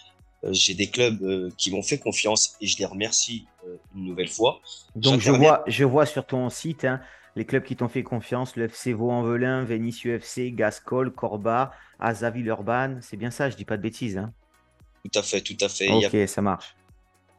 j'ai 0.51 0.73
des 0.73 0.87
clubs 0.87 1.53
qui 1.55 1.71
m'ont 1.71 1.83
fait 1.83 1.99
confiance 1.99 2.57
et 2.59 2.67
je 2.67 2.77
les 2.77 2.85
remercie 2.85 3.45
une 3.95 4.05
nouvelle 4.05 4.27
fois. 4.27 4.59
Donc 4.95 5.21
je 5.21 5.31
vois, 5.31 5.63
je 5.67 5.85
vois 5.85 6.05
sur 6.05 6.25
ton 6.25 6.49
site 6.49 6.83
hein, 6.83 6.99
les 7.37 7.45
clubs 7.45 7.63
qui 7.63 7.77
t'ont 7.77 7.87
fait 7.87 8.03
confiance, 8.03 8.57
le 8.57 8.65
FC 8.65 8.91
Vaux-en-Velin, 8.91 9.63
Vénissieux 9.63 10.15
FC, 10.15 10.51
Gascol, 10.51 11.13
Corba, 11.13 11.71
Azaville-Urban. 11.99 12.97
C'est 13.01 13.17
bien 13.17 13.31
ça, 13.31 13.49
je 13.49 13.55
dis 13.55 13.65
pas 13.65 13.77
de 13.77 13.81
bêtises. 13.81 14.17
Hein. 14.17 14.33
Tout 15.05 15.19
à 15.19 15.23
fait, 15.23 15.41
tout 15.41 15.57
à 15.61 15.69
fait. 15.69 15.89
Ok, 15.89 16.27
ça 16.27 16.41
marche. 16.41 16.75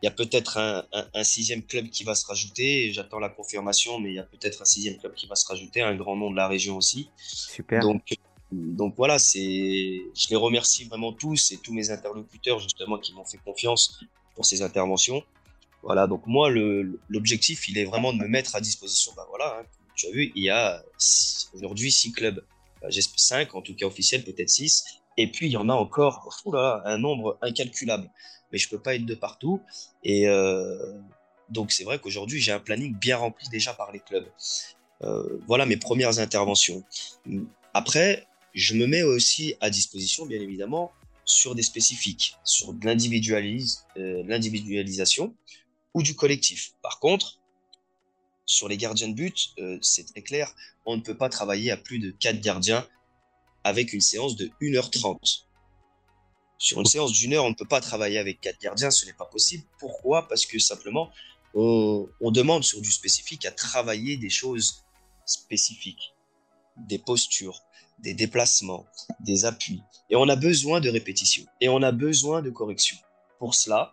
Il 0.02 0.06
y 0.06 0.08
a 0.08 0.10
peut-être 0.10 0.58
un, 0.58 0.84
un, 1.14 1.24
sixième 1.24 1.62
club 1.62 1.88
qui 1.88 2.04
va 2.04 2.14
se 2.14 2.26
rajouter. 2.26 2.92
J'attends 2.92 3.20
la 3.20 3.30
confirmation, 3.30 4.00
mais 4.00 4.10
il 4.10 4.14
y 4.16 4.18
a 4.18 4.24
peut-être 4.24 4.60
un 4.60 4.66
sixième 4.66 4.98
club 4.98 5.14
qui 5.14 5.26
va 5.26 5.34
se 5.34 5.46
rajouter, 5.46 5.80
un 5.80 5.94
grand 5.94 6.16
nom 6.16 6.30
de 6.30 6.36
la 6.36 6.46
région 6.48 6.76
aussi. 6.76 7.10
Super. 7.16 7.80
Donc 7.80 8.02
donc 8.54 8.94
voilà, 8.96 9.18
c'est, 9.18 9.40
je 9.40 10.28
les 10.30 10.36
remercie 10.36 10.84
vraiment 10.84 11.12
tous 11.12 11.52
et 11.52 11.58
tous 11.58 11.72
mes 11.72 11.90
interlocuteurs 11.90 12.58
justement 12.58 12.98
qui 12.98 13.12
m'ont 13.14 13.24
fait 13.24 13.38
confiance 13.38 14.00
pour 14.34 14.44
ces 14.44 14.62
interventions. 14.62 15.22
Voilà, 15.82 16.06
donc 16.06 16.26
moi, 16.26 16.50
l'objectif, 17.08 17.68
il 17.68 17.76
est 17.78 17.84
vraiment 17.84 18.12
de 18.12 18.18
me 18.18 18.26
mettre 18.26 18.56
à 18.56 18.60
disposition. 18.60 19.12
Bah 19.16 19.26
voilà, 19.28 19.58
hein, 19.60 19.64
tu 19.94 20.06
as 20.06 20.10
vu, 20.10 20.32
il 20.34 20.42
y 20.42 20.50
a 20.50 20.82
aujourd'hui 21.52 21.92
six 21.92 22.12
clubs. 22.12 22.42
Bah, 22.80 22.88
J'ai 22.90 23.02
cinq, 23.02 23.54
en 23.54 23.60
tout 23.60 23.74
cas 23.74 23.86
officiels, 23.86 24.24
peut-être 24.24 24.48
six. 24.48 24.84
Et 25.16 25.30
puis, 25.30 25.46
il 25.46 25.52
y 25.52 25.56
en 25.56 25.68
a 25.68 25.74
encore 25.74 26.28
un 26.84 26.98
nombre 26.98 27.38
incalculable. 27.42 28.10
Mais 28.50 28.58
je 28.58 28.68
peux 28.68 28.78
pas 28.78 28.94
être 28.94 29.04
de 29.04 29.14
partout. 29.14 29.60
Et 30.02 30.26
euh, 30.28 30.94
donc, 31.50 31.70
c'est 31.70 31.84
vrai 31.84 31.98
qu'aujourd'hui, 31.98 32.40
j'ai 32.40 32.52
un 32.52 32.60
planning 32.60 32.94
bien 32.94 33.18
rempli 33.18 33.48
déjà 33.48 33.74
par 33.74 33.92
les 33.92 34.00
clubs. 34.00 34.26
Euh, 35.02 35.38
voilà 35.46 35.66
mes 35.66 35.76
premières 35.76 36.18
interventions. 36.18 36.82
Après, 37.74 38.26
je 38.54 38.74
me 38.74 38.86
mets 38.86 39.02
aussi 39.02 39.56
à 39.60 39.68
disposition, 39.68 40.26
bien 40.26 40.40
évidemment, 40.40 40.92
sur 41.24 41.54
des 41.54 41.62
spécifiques, 41.62 42.36
sur 42.44 42.70
euh, 42.70 42.74
l'individualisation 44.26 45.34
ou 45.92 46.02
du 46.02 46.14
collectif. 46.14 46.74
Par 46.82 47.00
contre, 47.00 47.40
sur 48.46 48.68
les 48.68 48.76
gardiens 48.76 49.08
de 49.08 49.14
but, 49.14 49.50
euh, 49.58 49.78
c'est 49.82 50.04
très 50.04 50.22
clair, 50.22 50.54
on 50.86 50.96
ne 50.96 51.02
peut 51.02 51.16
pas 51.16 51.28
travailler 51.28 51.70
à 51.70 51.76
plus 51.76 51.98
de 51.98 52.10
4 52.10 52.40
gardiens 52.40 52.86
avec 53.64 53.92
une 53.92 54.00
séance 54.00 54.36
de 54.36 54.50
1h30. 54.60 55.46
Sur 56.58 56.80
une 56.80 56.86
séance 56.86 57.12
d'une 57.12 57.34
heure, 57.34 57.44
on 57.44 57.50
ne 57.50 57.54
peut 57.54 57.66
pas 57.66 57.80
travailler 57.80 58.18
avec 58.18 58.40
4 58.40 58.60
gardiens, 58.60 58.90
ce 58.90 59.06
n'est 59.06 59.14
pas 59.14 59.26
possible. 59.26 59.64
Pourquoi? 59.78 60.28
Parce 60.28 60.46
que 60.46 60.58
simplement, 60.58 61.10
on 61.54 62.30
demande 62.30 62.64
sur 62.64 62.80
du 62.80 62.90
spécifique 62.90 63.46
à 63.46 63.52
travailler 63.52 64.16
des 64.16 64.30
choses 64.30 64.84
spécifiques, 65.24 66.14
des 66.76 66.98
postures, 66.98 67.62
des 67.98 68.14
déplacements, 68.14 68.86
des 69.20 69.44
appuis. 69.44 69.82
Et 70.10 70.16
on 70.16 70.28
a 70.28 70.36
besoin 70.36 70.80
de 70.80 70.88
répétition. 70.90 71.44
Et 71.60 71.68
on 71.68 71.82
a 71.82 71.92
besoin 71.92 72.42
de 72.42 72.50
correction. 72.50 72.96
Pour 73.38 73.54
cela, 73.54 73.92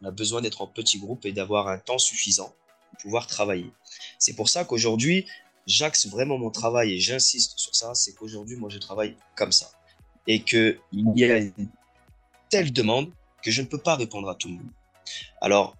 on 0.00 0.06
a 0.06 0.10
besoin 0.10 0.40
d'être 0.40 0.62
en 0.62 0.66
petit 0.66 0.98
groupe 0.98 1.24
et 1.26 1.32
d'avoir 1.32 1.68
un 1.68 1.78
temps 1.78 1.98
suffisant 1.98 2.54
pour 2.90 3.02
pouvoir 3.02 3.26
travailler. 3.26 3.70
C'est 4.18 4.34
pour 4.34 4.48
ça 4.48 4.64
qu'aujourd'hui, 4.64 5.26
j'axe 5.66 6.06
vraiment 6.06 6.38
mon 6.38 6.50
travail 6.50 6.92
et 6.92 6.98
j'insiste 6.98 7.58
sur 7.58 7.74
ça, 7.74 7.94
c'est 7.94 8.14
qu'aujourd'hui, 8.14 8.56
moi, 8.56 8.70
je 8.70 8.78
travaille 8.78 9.16
comme 9.36 9.52
ça. 9.52 9.70
Et 10.26 10.42
qu'il 10.42 10.78
y 10.94 11.24
a 11.24 11.38
une 11.38 11.68
telle 12.48 12.72
demande 12.72 13.10
que 13.42 13.50
je 13.50 13.60
ne 13.62 13.66
peux 13.66 13.78
pas 13.78 13.96
répondre 13.96 14.28
à 14.28 14.34
tout 14.34 14.48
le 14.48 14.54
monde. 14.54 14.70
Alors, 15.40 15.76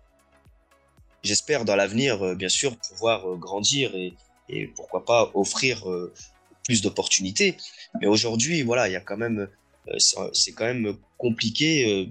j'espère 1.23 1.65
dans 1.65 1.77
l'avenir, 1.77 2.23
euh, 2.25 2.35
bien 2.35 2.49
sûr, 2.49 2.77
pouvoir 2.77 3.29
euh, 3.29 3.37
grandir 3.37 3.95
et, 3.95 4.15
et 4.49 4.67
pourquoi 4.67 5.05
pas 5.05 5.31
offrir 5.35 5.89
euh, 5.89 6.13
plus 6.65 6.83
d'opportunités. 6.83 7.57
Mais 8.01 8.07
aujourd'hui, 8.07 8.63
voilà, 8.63 8.89
il 8.89 8.93
y 8.93 8.97
a 8.97 9.01
quand 9.01 9.17
même, 9.17 9.49
euh, 9.89 9.99
c'est 10.33 10.53
quand 10.53 10.65
même 10.65 10.97
compliqué 11.19 11.91
euh, 11.91 12.07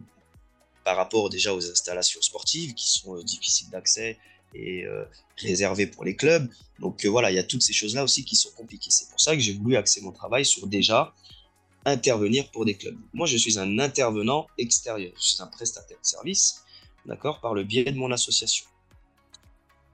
par 0.83 0.97
rapport 0.97 1.29
déjà 1.29 1.53
aux 1.53 1.71
installations 1.71 2.21
sportives 2.21 2.73
qui 2.73 2.89
sont 2.89 3.17
euh, 3.17 3.23
difficiles 3.23 3.69
d'accès 3.69 4.17
est 4.53 4.85
réservé 5.37 5.87
pour 5.87 6.03
les 6.03 6.17
clubs. 6.17 6.49
Donc 6.79 7.05
voilà, 7.05 7.31
il 7.31 7.35
y 7.35 7.39
a 7.39 7.43
toutes 7.43 7.61
ces 7.61 7.71
choses-là 7.71 8.03
aussi 8.03 8.25
qui 8.25 8.35
sont 8.35 8.51
compliquées. 8.51 8.91
C'est 8.91 9.09
pour 9.09 9.21
ça 9.21 9.33
que 9.33 9.39
j'ai 9.39 9.53
voulu 9.53 9.77
axer 9.77 10.01
mon 10.01 10.11
travail 10.11 10.43
sur 10.43 10.67
déjà 10.67 11.13
intervenir 11.85 12.51
pour 12.51 12.65
des 12.65 12.75
clubs. 12.75 12.97
Moi, 13.13 13.27
je 13.27 13.37
suis 13.37 13.57
un 13.57 13.79
intervenant 13.79 14.47
extérieur. 14.57 15.13
Je 15.15 15.29
suis 15.29 15.41
un 15.41 15.47
prestataire 15.47 15.97
de 15.97 16.05
service, 16.05 16.63
d'accord, 17.05 17.39
par 17.39 17.53
le 17.53 17.63
biais 17.63 17.85
de 17.85 17.97
mon 17.97 18.11
association. 18.11 18.65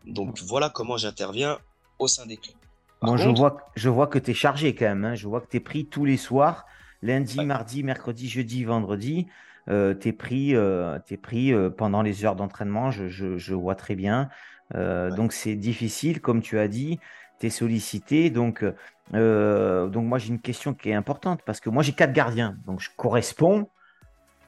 Donc 0.08 0.40
voilà 0.40 0.70
comment 0.70 0.98
j'interviens 0.98 1.60
au 2.00 2.08
sein 2.08 2.26
des 2.26 2.38
clubs. 2.38 2.57
Bon, 3.02 3.16
je, 3.18 3.30
vois, 3.30 3.58
je 3.76 3.90
vois 3.90 4.08
que 4.08 4.18
tu 4.18 4.32
es 4.32 4.34
chargé 4.34 4.74
quand 4.74 4.86
même. 4.86 5.06
Hein. 5.06 5.16
Je 5.16 5.28
vois 5.28 5.42
que 5.42 5.48
tu 5.48 5.58
es 5.58 5.60
pris 5.60 5.86
tous 5.86 6.06
les 6.06 6.18
soirs, 6.18 6.66
lundi, 7.02 7.44
mardi, 7.46 7.84
mercredi, 7.84 8.28
jeudi, 8.28 8.64
vendredi. 8.64 9.28
Euh, 9.70 9.94
tu 9.94 10.10
es 10.10 10.14
pris, 10.14 10.56
euh, 10.56 10.98
pris 11.22 11.54
euh, 11.54 11.70
pendant 11.70 12.02
les 12.02 12.26
heures 12.26 12.36
d'entraînement, 12.36 12.90
je, 12.90 13.08
je, 13.08 13.54
vois 13.54 13.76
très 13.76 13.96
bien. 13.96 14.30
Euh, 14.76 15.12
donc 15.12 15.34
c'est 15.34 15.56
difficile, 15.56 16.22
comme 16.22 16.42
tu 16.42 16.58
as 16.58 16.68
dit, 16.68 17.00
tu 17.40 17.48
es 17.48 17.50
sollicité. 17.50 18.30
Donc, 18.30 18.64
donc 19.12 20.04
moi 20.04 20.18
j'ai 20.18 20.30
une 20.30 20.40
question 20.40 20.74
qui 20.74 20.90
est 20.90 20.94
importante 20.94 21.42
parce 21.46 21.60
que 21.60 21.70
moi 21.70 21.84
j'ai 21.84 21.94
quatre 21.94 22.14
gardiens. 22.14 22.58
Donc 22.66 22.80
je 22.80 22.90
corresponds 22.96 23.70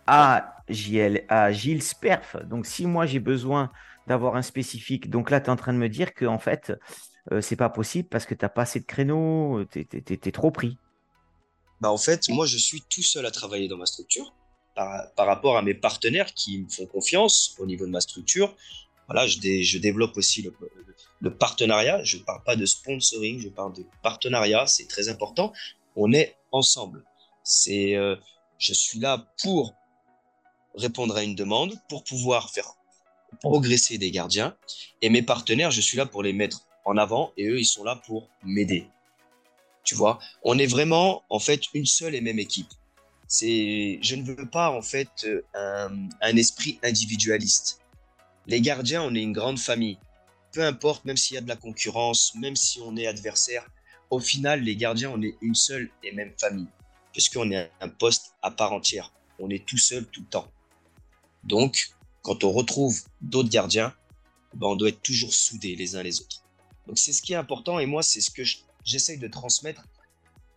à, 0.07 0.55
JL, 0.69 1.23
à 1.27 1.51
Gilles 1.51 1.83
Sperf. 1.83 2.37
Donc 2.45 2.65
si 2.65 2.87
moi 2.87 3.05
j'ai 3.05 3.19
besoin 3.19 3.71
d'avoir 4.09 4.35
un 4.35 4.41
spécifique, 4.41 5.09
donc 5.09 5.29
là 5.29 5.39
tu 5.39 5.47
es 5.47 5.49
en 5.49 5.55
train 5.55 5.73
de 5.73 5.77
me 5.77 5.87
dire 5.87 6.13
que 6.13 6.25
en 6.25 6.39
fait 6.39 6.73
euh, 7.31 7.41
c'est 7.41 7.55
pas 7.55 7.69
possible 7.69 8.09
parce 8.09 8.25
que 8.25 8.33
tu 8.33 8.43
n'as 8.43 8.49
pas 8.49 8.63
assez 8.63 8.79
de 8.79 8.85
créneaux, 8.85 9.63
tu 9.71 9.87
es, 9.91 10.31
trop 10.31 10.51
pris. 10.51 10.77
Bah 11.79 11.91
en 11.91 11.97
fait, 11.97 12.27
moi, 12.29 12.45
je 12.45 12.57
suis 12.57 12.81
tout 12.89 13.03
seul 13.03 13.25
à 13.25 13.31
travailler 13.31 13.67
dans 13.67 13.77
ma 13.77 13.85
structure 13.85 14.33
par, 14.75 15.13
par, 15.13 15.27
rapport 15.27 15.57
à 15.57 15.61
mes 15.61 15.73
partenaires 15.73 16.33
qui 16.33 16.61
me 16.61 16.69
font 16.69 16.87
confiance 16.87 17.55
au 17.59 17.65
niveau 17.65 17.85
de 17.85 17.91
ma 17.91 18.01
structure. 18.01 18.55
Voilà, 19.07 19.27
je, 19.27 19.39
je 19.39 19.77
développe 19.77 20.17
aussi 20.17 20.41
le, 20.41 20.53
le, 21.21 21.35
partenariat. 21.35 22.03
Je 22.03 22.17
ne 22.17 22.23
parle 22.23 22.43
pas 22.43 22.55
de 22.55 22.65
sponsoring, 22.65 23.39
je 23.39 23.49
parle 23.49 23.73
de 23.73 23.85
partenariat. 24.03 24.65
C'est 24.67 24.87
très 24.87 25.09
important. 25.09 25.53
On 25.95 26.11
est 26.11 26.35
ensemble. 26.51 27.05
C'est, 27.43 27.95
euh, 27.95 28.15
je 28.57 28.73
suis 28.73 28.99
là 28.99 29.25
pour 29.41 29.73
répondre 30.75 31.15
à 31.15 31.23
une 31.23 31.35
demande, 31.35 31.75
pour 31.89 32.03
pouvoir 32.03 32.49
faire 32.51 32.73
progresser 33.41 33.97
des 33.97 34.11
gardiens. 34.11 34.55
Et 35.01 35.09
mes 35.09 35.21
partenaires, 35.21 35.71
je 35.71 35.81
suis 35.81 35.97
là 35.97 36.05
pour 36.05 36.23
les 36.23 36.33
mettre 36.33 36.65
en 36.85 36.97
avant 36.97 37.31
et 37.37 37.47
eux, 37.47 37.59
ils 37.59 37.65
sont 37.65 37.83
là 37.83 37.95
pour 38.05 38.29
m'aider. 38.43 38.87
Tu 39.83 39.95
vois, 39.95 40.19
on 40.43 40.57
est 40.57 40.67
vraiment 40.67 41.23
en 41.29 41.39
fait 41.39 41.61
une 41.73 41.85
seule 41.85 42.15
et 42.15 42.21
même 42.21 42.39
équipe. 42.39 42.69
C'est, 43.27 43.99
je 44.01 44.15
ne 44.15 44.23
veux 44.23 44.49
pas 44.49 44.71
en 44.71 44.81
fait 44.81 45.27
un, 45.53 46.09
un 46.21 46.35
esprit 46.35 46.79
individualiste. 46.83 47.81
Les 48.47 48.61
gardiens, 48.61 49.03
on 49.03 49.13
est 49.13 49.21
une 49.21 49.33
grande 49.33 49.59
famille. 49.59 49.97
Peu 50.51 50.63
importe, 50.63 51.05
même 51.05 51.17
s'il 51.17 51.35
y 51.35 51.37
a 51.37 51.41
de 51.41 51.47
la 51.47 51.55
concurrence, 51.55 52.33
même 52.35 52.55
si 52.55 52.79
on 52.81 52.97
est 52.97 53.05
adversaire, 53.05 53.67
au 54.09 54.19
final, 54.19 54.61
les 54.61 54.75
gardiens, 54.75 55.11
on 55.11 55.21
est 55.21 55.35
une 55.41 55.53
seule 55.53 55.89
et 56.03 56.11
même 56.11 56.33
famille, 56.39 56.67
puisqu'on 57.13 57.51
est 57.51 57.69
un 57.79 57.89
poste 57.89 58.33
à 58.41 58.49
part 58.49 58.73
entière. 58.73 59.13
On 59.37 59.49
est 59.49 59.65
tout 59.65 59.77
seul 59.77 60.05
tout 60.07 60.21
le 60.21 60.27
temps. 60.27 60.51
Donc, 61.43 61.91
quand 62.29 62.43
on 62.43 62.51
retrouve 62.51 63.01
d'autres 63.21 63.49
gardiens, 63.49 63.91
ben, 64.53 64.67
on 64.67 64.75
doit 64.75 64.89
être 64.89 65.01
toujours 65.01 65.33
soudés 65.33 65.75
les 65.75 65.95
uns 65.95 66.03
les 66.03 66.21
autres. 66.21 66.43
Donc 66.85 66.99
c'est 66.99 67.11
ce 67.11 67.23
qui 67.23 67.33
est 67.33 67.35
important 67.35 67.79
et 67.79 67.87
moi 67.87 68.03
c'est 68.03 68.21
ce 68.21 68.29
que 68.29 68.43
j'essaye 68.83 69.17
de 69.17 69.27
transmettre 69.27 69.83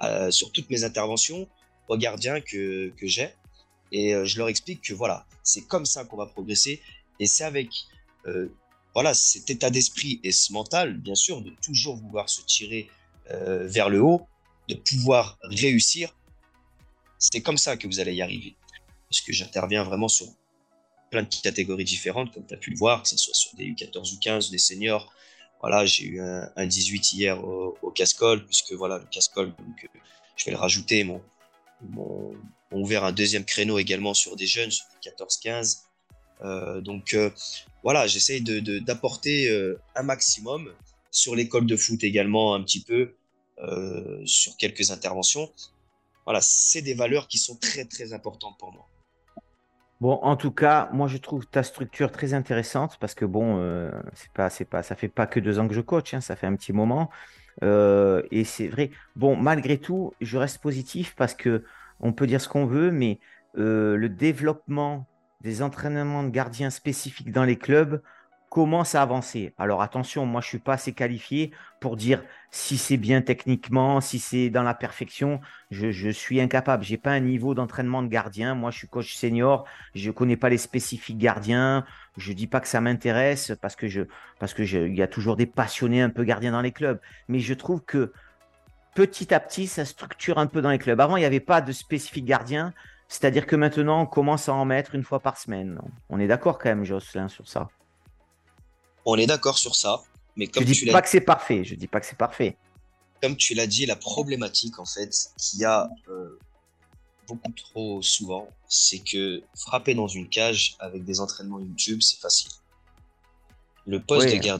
euh, 0.02 0.30
sur 0.30 0.52
toutes 0.52 0.68
mes 0.68 0.84
interventions 0.84 1.48
aux 1.88 1.96
gardiens 1.96 2.42
que, 2.42 2.92
j'ai. 3.00 3.30
Et 3.90 4.14
euh, 4.14 4.26
je 4.26 4.36
leur 4.36 4.48
explique 4.48 4.82
que 4.82 4.92
voilà, 4.92 5.26
c'est 5.42 5.62
comme 5.62 5.86
ça 5.86 6.04
qu'on 6.04 6.18
va 6.18 6.26
progresser 6.26 6.82
et 7.18 7.26
c'est 7.26 7.44
avec 7.44 7.70
euh, 8.26 8.54
voilà 8.92 9.14
cet 9.14 9.48
état 9.48 9.70
d'esprit 9.70 10.20
et 10.24 10.30
ce 10.30 10.52
mental, 10.52 10.98
bien 10.98 11.14
sûr, 11.14 11.40
de 11.40 11.54
toujours 11.62 11.96
vouloir 11.96 12.28
se 12.28 12.42
tirer 12.42 12.90
vers 13.30 13.88
le 13.88 14.02
haut, 14.02 14.26
de 14.68 14.74
pouvoir 14.74 15.38
réussir. 15.44 16.14
C'est 17.18 17.40
comme 17.40 17.56
ça 17.56 17.78
que 17.78 17.86
vous 17.86 17.98
allez 17.98 18.12
y 18.12 18.20
arriver. 18.20 18.56
Parce 19.08 19.22
que 19.22 19.32
j'interviens 19.32 19.84
vraiment 19.84 20.08
sur 20.08 20.26
plein 21.12 21.22
de 21.22 21.28
catégories 21.42 21.84
différentes, 21.84 22.32
comme 22.32 22.46
tu 22.46 22.54
as 22.54 22.56
pu 22.56 22.70
le 22.70 22.76
voir, 22.76 23.02
que 23.02 23.08
ce 23.08 23.18
soit 23.18 23.34
sur 23.34 23.54
des 23.54 23.66
U14 23.66 24.14
ou 24.14 24.18
15, 24.18 24.50
des 24.50 24.58
seniors, 24.58 25.12
voilà, 25.60 25.84
j'ai 25.86 26.06
eu 26.06 26.20
un, 26.20 26.66
18 26.66 27.12
hier 27.12 27.44
au, 27.44 27.78
au 27.82 27.90
Cascol, 27.92 28.44
puisque 28.46 28.72
voilà, 28.72 28.98
le 28.98 29.04
Cascol, 29.04 29.54
donc, 29.54 29.84
euh, 29.84 29.98
je 30.36 30.46
vais 30.46 30.50
le 30.50 30.56
rajouter. 30.56 31.04
Mon, 31.04 31.22
mon, 31.82 32.34
on 32.72 32.80
ouvert 32.80 33.04
un 33.04 33.12
deuxième 33.12 33.44
créneau 33.44 33.78
également 33.78 34.14
sur 34.14 34.34
des 34.34 34.46
jeunes, 34.46 34.72
sur 34.72 34.86
14-15. 35.04 35.82
Euh, 36.40 36.80
donc 36.80 37.14
euh, 37.14 37.30
voilà, 37.84 38.08
j'essaye 38.08 38.40
d'apporter 38.40 39.48
de, 39.50 39.78
un 39.94 40.02
maximum 40.02 40.72
sur 41.12 41.36
l'école 41.36 41.66
de 41.66 41.76
foot 41.76 42.02
également 42.02 42.54
un 42.54 42.62
petit 42.62 42.80
peu, 42.80 43.14
sur 44.24 44.56
quelques 44.56 44.90
interventions. 44.90 45.52
Voilà, 46.24 46.40
c'est 46.40 46.82
des 46.82 46.94
valeurs 46.94 47.28
qui 47.28 47.38
sont 47.38 47.54
très 47.54 47.84
très 47.84 48.12
importantes 48.12 48.58
pour 48.58 48.72
moi. 48.72 48.88
Bon, 50.02 50.18
en 50.22 50.34
tout 50.34 50.50
cas, 50.50 50.88
moi 50.92 51.06
je 51.06 51.16
trouve 51.16 51.46
ta 51.46 51.62
structure 51.62 52.10
très 52.10 52.34
intéressante 52.34 52.96
parce 52.98 53.14
que 53.14 53.24
bon, 53.24 53.58
euh, 53.60 53.88
c'est 54.14 54.32
pas, 54.32 54.50
c'est 54.50 54.64
pas, 54.64 54.82
ça 54.82 54.96
fait 54.96 55.06
pas 55.08 55.28
que 55.28 55.38
deux 55.38 55.60
ans 55.60 55.68
que 55.68 55.74
je 55.74 55.80
coach, 55.80 56.12
hein, 56.12 56.20
ça 56.20 56.34
fait 56.34 56.48
un 56.48 56.56
petit 56.56 56.72
moment. 56.72 57.08
Euh, 57.62 58.20
et 58.32 58.42
c'est 58.42 58.66
vrai. 58.66 58.90
Bon, 59.14 59.36
malgré 59.36 59.78
tout, 59.78 60.12
je 60.20 60.38
reste 60.38 60.60
positif 60.60 61.14
parce 61.14 61.34
que 61.34 61.64
on 62.00 62.12
peut 62.12 62.26
dire 62.26 62.40
ce 62.40 62.48
qu'on 62.48 62.66
veut, 62.66 62.90
mais 62.90 63.20
euh, 63.58 63.96
le 63.96 64.08
développement 64.08 65.06
des 65.40 65.62
entraînements 65.62 66.24
de 66.24 66.30
gardiens 66.30 66.70
spécifiques 66.70 67.30
dans 67.30 67.44
les 67.44 67.56
clubs 67.56 68.02
commence 68.52 68.94
à 68.94 69.00
avancer. 69.00 69.54
Alors 69.56 69.80
attention, 69.80 70.26
moi 70.26 70.42
je 70.42 70.48
suis 70.48 70.58
pas 70.58 70.74
assez 70.74 70.92
qualifié 70.92 71.52
pour 71.80 71.96
dire 71.96 72.22
si 72.50 72.76
c'est 72.76 72.98
bien 72.98 73.22
techniquement, 73.22 74.02
si 74.02 74.18
c'est 74.18 74.50
dans 74.50 74.62
la 74.62 74.74
perfection. 74.74 75.40
Je, 75.70 76.10
suis 76.10 76.38
incapable. 76.38 76.84
J'ai 76.84 76.98
pas 76.98 77.12
un 77.12 77.20
niveau 77.20 77.54
d'entraînement 77.54 78.02
de 78.02 78.08
gardien. 78.08 78.54
Moi 78.54 78.70
je 78.70 78.76
suis 78.76 78.88
coach 78.88 79.14
senior. 79.14 79.64
Je 79.94 80.10
connais 80.10 80.36
pas 80.36 80.50
les 80.50 80.58
spécifiques 80.58 81.16
gardiens. 81.16 81.86
Je 82.18 82.34
dis 82.34 82.46
pas 82.46 82.60
que 82.60 82.68
ça 82.68 82.82
m'intéresse 82.82 83.54
parce 83.62 83.74
que 83.74 83.88
je 83.88 84.02
parce 84.38 84.52
que 84.52 84.62
il 84.64 84.94
y 84.94 85.02
a 85.02 85.08
toujours 85.08 85.36
des 85.36 85.46
passionnés 85.46 86.02
un 86.02 86.10
peu 86.10 86.22
gardiens 86.22 86.52
dans 86.52 86.60
les 86.60 86.72
clubs. 86.72 87.00
Mais 87.28 87.38
je 87.38 87.54
trouve 87.54 87.82
que 87.82 88.12
petit 88.94 89.32
à 89.32 89.40
petit 89.40 89.66
ça 89.66 89.86
structure 89.86 90.36
un 90.36 90.46
peu 90.46 90.60
dans 90.60 90.70
les 90.70 90.78
clubs. 90.78 91.00
Avant 91.00 91.16
il 91.16 91.20
n'y 91.20 91.26
avait 91.26 91.40
pas 91.40 91.62
de 91.62 91.72
spécifique 91.72 92.26
gardien. 92.26 92.74
C'est-à-dire 93.08 93.46
que 93.46 93.56
maintenant, 93.56 94.02
on 94.02 94.06
commence 94.06 94.50
à 94.50 94.54
en 94.54 94.66
mettre 94.66 94.94
une 94.94 95.04
fois 95.04 95.20
par 95.20 95.38
semaine. 95.38 95.78
On 96.08 96.18
est 96.18 96.26
d'accord 96.26 96.58
quand 96.58 96.70
même, 96.70 96.84
Jocelyn, 96.84 97.28
sur 97.28 97.46
ça. 97.46 97.68
On 99.04 99.16
est 99.16 99.26
d'accord 99.26 99.58
sur 99.58 99.74
ça, 99.74 100.02
mais 100.36 100.46
comme 100.46 100.66
je 100.66 100.84
dis 100.84 100.90
pas 100.90 101.02
que 101.02 101.08
c'est 101.08 101.20
parfait. 101.20 101.64
Je 101.64 101.74
dis 101.74 101.86
pas 101.88 102.00
que 102.00 102.06
c'est 102.06 102.18
parfait. 102.18 102.56
Comme 103.20 103.36
tu 103.36 103.54
l'as 103.54 103.66
dit, 103.66 103.86
la 103.86 103.96
problématique 103.96 104.78
en 104.78 104.84
fait 104.84 105.14
qu'il 105.38 105.60
y 105.60 105.64
a 105.64 105.88
euh, 106.08 106.38
beaucoup 107.28 107.52
trop 107.52 108.02
souvent, 108.02 108.48
c'est 108.68 108.98
que 108.98 109.42
frapper 109.54 109.94
dans 109.94 110.08
une 110.08 110.28
cage 110.28 110.76
avec 110.78 111.04
des 111.04 111.20
entraînements 111.20 111.60
YouTube, 111.60 112.00
c'est 112.02 112.18
facile. 112.18 112.50
Le 113.86 114.00
poste 114.00 114.28
de 114.28 114.36
gardien 114.36 114.58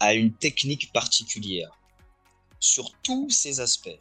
a 0.00 0.14
une 0.14 0.32
technique 0.32 0.92
particulière 0.92 1.76
sur 2.60 2.92
tous 3.02 3.30
ces 3.30 3.60
aspects, 3.60 4.00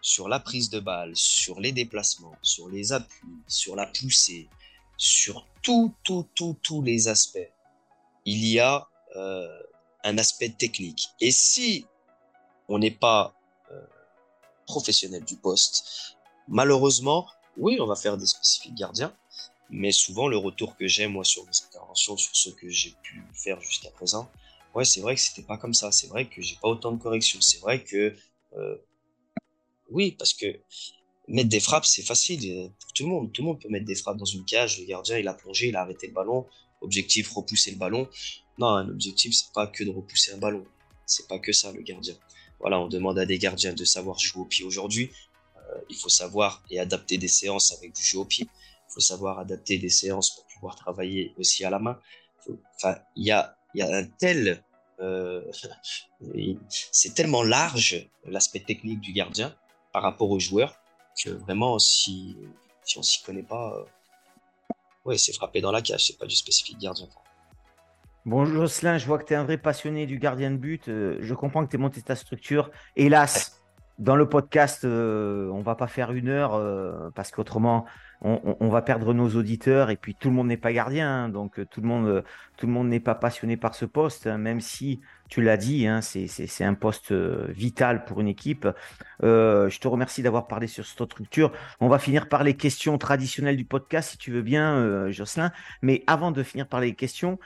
sur 0.00 0.28
la 0.28 0.40
prise 0.40 0.70
de 0.70 0.80
balle, 0.80 1.12
sur 1.14 1.60
les 1.60 1.72
déplacements, 1.72 2.36
sur 2.42 2.68
les 2.68 2.92
appuis, 2.92 3.38
sur 3.46 3.76
la 3.76 3.86
poussée, 3.86 4.48
sur 4.96 5.46
tout, 5.62 5.94
tout, 6.02 6.26
tout, 6.34 6.56
tous 6.62 6.82
les 6.82 7.08
aspects 7.08 7.50
il 8.26 8.44
y 8.44 8.60
a 8.60 8.86
euh, 9.14 9.48
un 10.04 10.18
aspect 10.18 10.50
technique. 10.50 11.08
Et 11.20 11.30
si 11.30 11.86
on 12.68 12.78
n'est 12.78 12.90
pas 12.90 13.34
euh, 13.72 13.80
professionnel 14.66 15.24
du 15.24 15.36
poste, 15.36 16.16
malheureusement, 16.48 17.26
oui, 17.56 17.78
on 17.80 17.86
va 17.86 17.96
faire 17.96 18.18
des 18.18 18.26
spécifiques 18.26 18.74
gardiens, 18.74 19.16
mais 19.70 19.92
souvent 19.92 20.28
le 20.28 20.36
retour 20.36 20.76
que 20.76 20.86
j'ai 20.86 21.06
moi 21.06 21.24
sur 21.24 21.44
mes 21.44 21.66
interventions, 21.66 22.16
sur 22.16 22.36
ce 22.36 22.50
que 22.50 22.68
j'ai 22.68 22.94
pu 23.02 23.24
faire 23.32 23.60
jusqu'à 23.60 23.90
présent, 23.90 24.28
ouais, 24.74 24.84
c'est 24.84 25.00
vrai 25.00 25.14
que 25.14 25.20
c'était 25.20 25.46
pas 25.46 25.56
comme 25.56 25.74
ça. 25.74 25.90
C'est 25.92 26.08
vrai 26.08 26.28
que 26.28 26.42
j'ai 26.42 26.56
pas 26.56 26.68
autant 26.68 26.92
de 26.92 27.02
corrections. 27.02 27.40
C'est 27.40 27.60
vrai 27.60 27.82
que 27.82 28.14
euh, 28.56 28.76
oui, 29.90 30.12
parce 30.12 30.34
que 30.34 30.60
mettre 31.28 31.48
des 31.48 31.60
frappes, 31.60 31.86
c'est 31.86 32.02
facile 32.02 32.70
pour 32.80 32.92
tout 32.92 33.04
le 33.04 33.08
monde. 33.08 33.32
Tout 33.32 33.42
le 33.42 33.46
monde 33.46 33.60
peut 33.60 33.68
mettre 33.68 33.86
des 33.86 33.94
frappes 33.94 34.16
dans 34.16 34.24
une 34.24 34.44
cage. 34.44 34.78
Le 34.80 34.86
gardien, 34.86 35.18
il 35.18 35.28
a 35.28 35.34
plongé, 35.34 35.68
il 35.68 35.76
a 35.76 35.82
arrêté 35.82 36.08
le 36.08 36.12
ballon 36.12 36.46
objectif 36.80 37.30
repousser 37.32 37.70
le 37.70 37.76
ballon. 37.76 38.08
Non, 38.58 38.68
un 38.68 38.88
objectif, 38.88 39.34
c'est 39.34 39.52
pas 39.52 39.66
que 39.66 39.84
de 39.84 39.90
repousser 39.90 40.32
un 40.32 40.38
ballon. 40.38 40.64
C'est 41.04 41.28
pas 41.28 41.38
que 41.38 41.52
ça, 41.52 41.72
le 41.72 41.82
gardien. 41.82 42.14
Voilà, 42.60 42.80
on 42.80 42.88
demande 42.88 43.18
à 43.18 43.26
des 43.26 43.38
gardiens 43.38 43.74
de 43.74 43.84
savoir 43.84 44.18
jouer 44.18 44.42
au 44.42 44.46
pied 44.46 44.64
aujourd'hui. 44.64 45.10
Euh, 45.56 45.78
il 45.90 45.96
faut 45.96 46.08
savoir 46.08 46.62
et 46.70 46.80
adapter 46.80 47.18
des 47.18 47.28
séances 47.28 47.72
avec 47.72 47.94
du 47.94 48.02
jeu 48.02 48.18
au 48.18 48.24
pied. 48.24 48.46
Il 48.88 48.92
faut 48.94 49.00
savoir 49.00 49.38
adapter 49.38 49.78
des 49.78 49.90
séances 49.90 50.30
pour 50.34 50.46
pouvoir 50.46 50.76
travailler 50.76 51.34
aussi 51.38 51.64
à 51.64 51.70
la 51.70 51.78
main. 51.78 52.00
Enfin, 52.76 52.98
il 53.14 53.24
y 53.24 53.30
a, 53.30 53.56
y 53.74 53.82
a 53.82 53.94
un 53.94 54.04
tel. 54.04 54.62
Euh, 55.00 55.42
c'est 56.70 57.14
tellement 57.14 57.42
large 57.42 58.08
l'aspect 58.24 58.60
technique 58.60 59.00
du 59.00 59.12
gardien 59.12 59.54
par 59.92 60.02
rapport 60.02 60.30
aux 60.30 60.40
joueurs 60.40 60.80
que 61.22 61.30
vraiment, 61.30 61.78
si, 61.78 62.36
si 62.84 62.98
on 62.98 63.02
s'y 63.02 63.22
connaît 63.22 63.42
pas, 63.42 63.74
euh, 63.76 63.84
oui, 65.06 65.18
c'est 65.18 65.32
frappé 65.32 65.60
dans 65.60 65.70
la 65.70 65.80
cage, 65.80 66.06
c'est 66.06 66.18
pas 66.18 66.26
du 66.26 66.34
spécifique 66.34 66.78
gardien. 66.78 67.06
Bonjour 68.24 68.62
Jocelyn, 68.62 68.98
je 68.98 69.06
vois 69.06 69.18
que 69.18 69.24
tu 69.24 69.34
es 69.34 69.36
un 69.36 69.44
vrai 69.44 69.56
passionné 69.56 70.04
du 70.06 70.18
gardien 70.18 70.50
de 70.50 70.56
but. 70.56 70.88
Euh, 70.88 71.16
je 71.20 71.32
comprends 71.32 71.64
que 71.64 71.70
tu 71.70 71.76
es 71.76 71.78
monté 71.78 72.02
ta 72.02 72.16
structure. 72.16 72.72
Hélas, 72.96 73.62
dans 73.98 74.16
le 74.16 74.28
podcast, 74.28 74.84
euh, 74.84 75.48
on 75.52 75.62
va 75.62 75.76
pas 75.76 75.86
faire 75.86 76.10
une 76.10 76.28
heure 76.28 76.54
euh, 76.54 77.10
parce 77.14 77.30
qu'autrement, 77.30 77.86
on, 78.22 78.68
va 78.68 78.82
perdre 78.82 79.12
nos 79.12 79.28
auditeurs 79.36 79.90
et 79.90 79.96
puis 79.96 80.14
tout 80.14 80.28
le 80.28 80.34
monde 80.34 80.48
n'est 80.48 80.56
pas 80.56 80.72
gardien. 80.72 81.24
Hein. 81.24 81.28
donc 81.28 81.60
tout 81.70 81.80
le 81.80 81.86
monde, 81.86 82.24
tout 82.56 82.66
le 82.66 82.72
monde 82.72 82.88
n'est 82.88 83.00
pas 83.00 83.14
passionné 83.14 83.56
par 83.56 83.74
ce 83.74 83.84
poste, 83.84 84.26
hein, 84.26 84.38
même 84.38 84.60
si 84.60 85.00
tu 85.28 85.42
l'as 85.42 85.56
dit, 85.56 85.86
hein, 85.86 86.00
c'est 86.00 86.64
un 86.64 86.74
poste 86.74 87.12
vital 87.12 88.04
pour 88.04 88.20
une 88.20 88.28
équipe. 88.28 88.68
je 89.22 89.78
te 89.78 89.88
remercie 89.88 90.22
d'avoir 90.22 90.46
parlé 90.46 90.66
sur 90.66 90.86
cette 90.86 91.04
structure. 91.04 91.52
On 91.80 91.88
va 91.88 91.98
finir 91.98 92.28
par 92.28 92.44
les 92.44 92.54
questions 92.54 92.96
traditionnelles 92.98 93.56
du 93.56 93.64
podcast, 93.64 94.10
si 94.10 94.18
tu 94.18 94.32
veux 94.32 94.42
bien, 94.42 95.10
Jocelyn. 95.10 95.52
Mais 95.82 96.04
avant 96.06 96.30
de 96.30 96.42
finir 96.42 96.66
par 96.66 96.80
les 96.80 96.94
questions, 96.94 97.38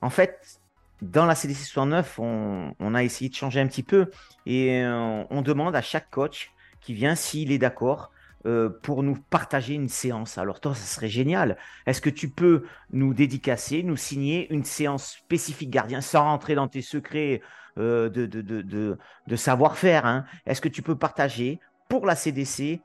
en 0.00 0.10
fait, 0.10 0.60
dans 1.02 1.26
la 1.26 1.34
CDC 1.34 1.64
69, 1.64 2.18
on, 2.18 2.94
a 2.94 3.02
essayé 3.02 3.28
de 3.28 3.34
changer 3.34 3.60
un 3.60 3.66
petit 3.66 3.82
peu 3.82 4.10
et 4.46 4.82
euh, 4.82 5.24
on 5.30 5.42
demande 5.42 5.74
à 5.74 5.82
chaque 5.82 6.10
coach 6.10 6.52
qui 6.80 6.94
vient 6.94 7.14
s'il 7.14 7.50
est 7.50 7.58
d'accord 7.58 8.12
euh, 8.44 8.68
pour 8.68 9.02
nous 9.02 9.16
partager 9.30 9.74
une 9.74 9.88
séance. 9.88 10.36
Alors 10.36 10.60
toi, 10.60 10.74
ça 10.74 10.84
serait 10.84 11.08
génial. 11.08 11.56
Est-ce 11.86 12.00
que 12.00 12.10
tu 12.10 12.28
peux 12.28 12.64
nous 12.90 13.14
dédicacer, 13.14 13.82
nous 13.84 13.96
signer 13.96 14.52
une 14.52 14.64
séance 14.64 15.12
spécifique 15.18 15.70
gardien 15.70 16.00
sans 16.00 16.24
rentrer 16.24 16.56
dans 16.56 16.66
tes 16.66 16.82
secrets 16.82 17.40
euh, 17.78 18.08
de, 18.10 19.36
savoir-faire 19.36 20.06
hein? 20.06 20.24
Est-ce 20.44 20.60
que 20.60 20.68
tu 20.68 20.82
peux 20.82 20.96
partager 20.96 21.60
pour 21.88 22.04
la 22.04 22.16
CDC 22.16 22.80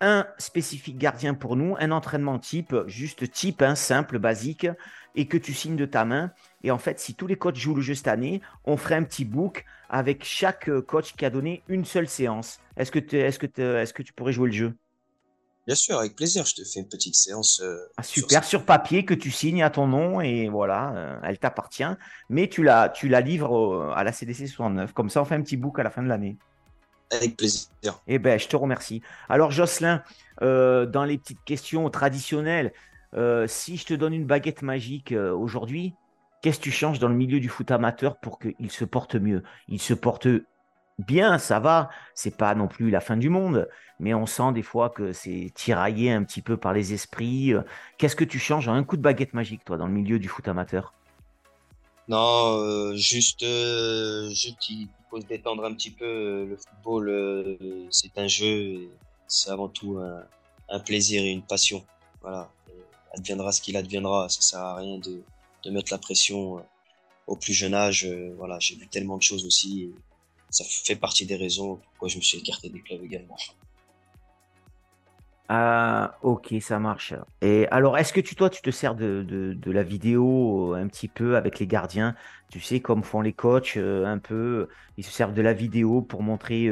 un 0.00 0.26
spécifique 0.38 0.98
gardien 0.98 1.34
pour 1.34 1.56
nous, 1.56 1.76
un 1.78 1.90
entraînement 1.90 2.38
type, 2.38 2.74
juste 2.86 3.30
type, 3.30 3.62
hein, 3.62 3.74
simple, 3.74 4.18
basique, 4.18 4.66
et 5.14 5.26
que 5.26 5.36
tu 5.36 5.54
signes 5.54 5.76
de 5.76 5.86
ta 5.86 6.04
main. 6.04 6.30
Et 6.62 6.70
en 6.70 6.78
fait, 6.78 7.00
si 7.00 7.14
tous 7.14 7.26
les 7.26 7.36
coachs 7.36 7.56
jouent 7.56 7.74
le 7.74 7.82
jeu 7.82 7.94
cette 7.94 8.08
année, 8.08 8.40
on 8.64 8.76
ferait 8.76 8.96
un 8.96 9.02
petit 9.02 9.24
book 9.24 9.64
avec 9.88 10.24
chaque 10.24 10.68
euh, 10.68 10.82
coach 10.82 11.14
qui 11.14 11.24
a 11.24 11.30
donné 11.30 11.62
une 11.68 11.84
seule 11.84 12.08
séance. 12.08 12.60
Est-ce 12.76 12.90
que, 12.90 12.98
tu 14.02 14.12
pourrais 14.12 14.32
jouer 14.32 14.50
le 14.50 14.54
jeu? 14.54 14.74
Bien 15.66 15.74
sûr, 15.74 15.98
avec 15.98 16.14
plaisir. 16.14 16.44
Je 16.44 16.54
te 16.54 16.62
fais 16.62 16.80
une 16.80 16.88
petite 16.88 17.14
séance. 17.14 17.60
Euh, 17.60 17.76
ah, 17.96 18.02
super, 18.02 18.44
sur, 18.44 18.64
papier 18.64 19.04
que 19.04 19.14
tu 19.14 19.30
signes 19.30 19.62
à 19.62 19.70
ton 19.70 19.86
nom 19.86 20.20
et 20.20 20.48
voilà, 20.48 20.92
euh, 20.94 21.18
elle 21.24 21.38
t'appartient. 21.38 21.84
Mais 22.28 22.48
tu 22.48 22.62
la, 22.62 22.88
tu 22.88 23.08
la 23.08 23.20
livres 23.20 23.92
à 23.96 24.04
la 24.04 24.12
CDC 24.12 24.46
69. 24.46 24.92
Comme 24.92 25.08
ça, 25.08 25.22
on 25.22 25.24
fait 25.24 25.34
un 25.34 25.42
petit 25.42 25.56
book 25.56 25.78
à 25.78 25.82
la 25.82 25.90
fin 25.90 26.02
de 26.02 26.08
l'année. 26.08 26.36
Avec 27.10 27.36
plaisir. 27.36 27.68
Eh 28.06 28.18
ben, 28.18 28.38
je 28.38 28.48
te 28.48 28.56
remercie. 28.56 29.02
Alors, 29.28 29.50
Jocelyn, 29.50 30.02
dans 30.40 31.04
les 31.06 31.18
petites 31.18 31.44
questions 31.44 31.88
traditionnelles, 31.90 32.72
euh, 33.14 33.46
si 33.46 33.76
je 33.76 33.86
te 33.86 33.94
donne 33.94 34.12
une 34.12 34.26
baguette 34.26 34.62
magique 34.62 35.12
euh, 35.12 35.32
aujourd'hui, 35.32 35.94
qu'est-ce 36.42 36.58
que 36.58 36.64
tu 36.64 36.70
changes 36.70 36.98
dans 36.98 37.08
le 37.08 37.14
milieu 37.14 37.40
du 37.40 37.48
foot 37.48 37.70
amateur 37.70 38.16
pour 38.18 38.38
qu'il 38.38 38.70
se 38.70 38.84
porte 38.84 39.14
mieux? 39.14 39.42
Il 39.68 39.80
se 39.80 39.94
porte 39.94 40.28
bien, 40.98 41.38
ça 41.38 41.58
va, 41.60 41.88
c'est 42.14 42.36
pas 42.36 42.54
non 42.54 42.68
plus 42.68 42.90
la 42.90 43.00
fin 43.00 43.16
du 43.16 43.30
monde, 43.30 43.68
mais 44.00 44.12
on 44.12 44.26
sent 44.26 44.52
des 44.52 44.62
fois 44.62 44.90
que 44.90 45.12
c'est 45.12 45.50
tiraillé 45.54 46.12
un 46.12 46.24
petit 46.24 46.42
peu 46.42 46.56
par 46.56 46.72
les 46.72 46.92
esprits. 46.92 47.54
Qu'est-ce 47.96 48.16
que 48.16 48.24
tu 48.24 48.38
changes 48.38 48.68
en 48.68 48.74
un 48.74 48.84
coup 48.84 48.96
de 48.96 49.02
baguette 49.02 49.34
magique, 49.34 49.64
toi, 49.64 49.76
dans 49.76 49.86
le 49.86 49.92
milieu 49.92 50.18
du 50.18 50.28
foot 50.28 50.46
amateur? 50.48 50.92
Non, 52.08 52.58
euh, 52.60 52.94
juste, 52.96 53.44
juste 53.44 54.68
il 54.68 54.88
faut 55.10 55.20
se 55.20 55.26
détendre 55.26 55.64
un 55.64 55.74
petit 55.74 55.90
peu. 55.90 56.46
Le 56.46 56.56
football, 56.56 57.58
c'est 57.90 58.16
un 58.18 58.28
jeu, 58.28 58.88
c'est 59.26 59.50
avant 59.50 59.68
tout 59.68 59.98
un, 59.98 60.24
un, 60.68 60.80
plaisir 60.80 61.22
et 61.22 61.30
une 61.30 61.42
passion. 61.42 61.84
Voilà 62.20 62.50
adviendra 63.16 63.52
ce 63.52 63.60
qu'il 63.60 63.76
adviendra. 63.76 64.28
Ça 64.28 64.40
sert 64.40 64.60
à 64.60 64.76
rien 64.76 64.98
de, 64.98 65.22
de 65.64 65.70
mettre 65.70 65.92
la 65.92 65.98
pression 65.98 66.58
euh, 66.58 66.62
au 67.26 67.36
plus 67.36 67.52
jeune 67.52 67.74
âge. 67.74 68.04
Euh, 68.04 68.34
voilà, 68.36 68.58
j'ai 68.60 68.76
vu 68.76 68.86
tellement 68.86 69.16
de 69.16 69.22
choses 69.22 69.44
aussi. 69.44 69.90
ça 70.50 70.64
fait 70.64 70.96
partie 70.96 71.26
des 71.26 71.36
raisons 71.36 71.76
pourquoi 71.76 72.08
je 72.08 72.16
me 72.16 72.22
suis 72.22 72.38
écarté 72.38 72.68
des 72.68 72.80
clubs 72.80 73.02
également. 73.02 73.36
Ah, 75.48 76.18
ok, 76.22 76.54
ça 76.60 76.78
marche. 76.78 77.14
Et 77.40 77.68
alors, 77.70 77.96
est-ce 77.98 78.12
que 78.12 78.20
tu, 78.20 78.34
toi, 78.34 78.50
tu 78.50 78.62
te 78.62 78.70
sers 78.70 78.94
de, 78.94 79.56
la 79.66 79.82
vidéo 79.82 80.74
euh, 80.74 80.82
un 80.82 80.88
petit 80.88 81.08
peu 81.08 81.36
avec 81.36 81.58
les 81.58 81.66
gardiens? 81.66 82.14
Tu 82.50 82.60
sais, 82.60 82.80
comme 82.80 83.02
font 83.04 83.20
les 83.20 83.32
coachs, 83.32 83.76
un 83.76 84.18
peu, 84.18 84.68
ils 84.96 85.04
se 85.04 85.12
servent 85.12 85.34
de 85.34 85.42
la 85.42 85.52
vidéo 85.52 86.02
pour 86.02 86.22
montrer 86.22 86.70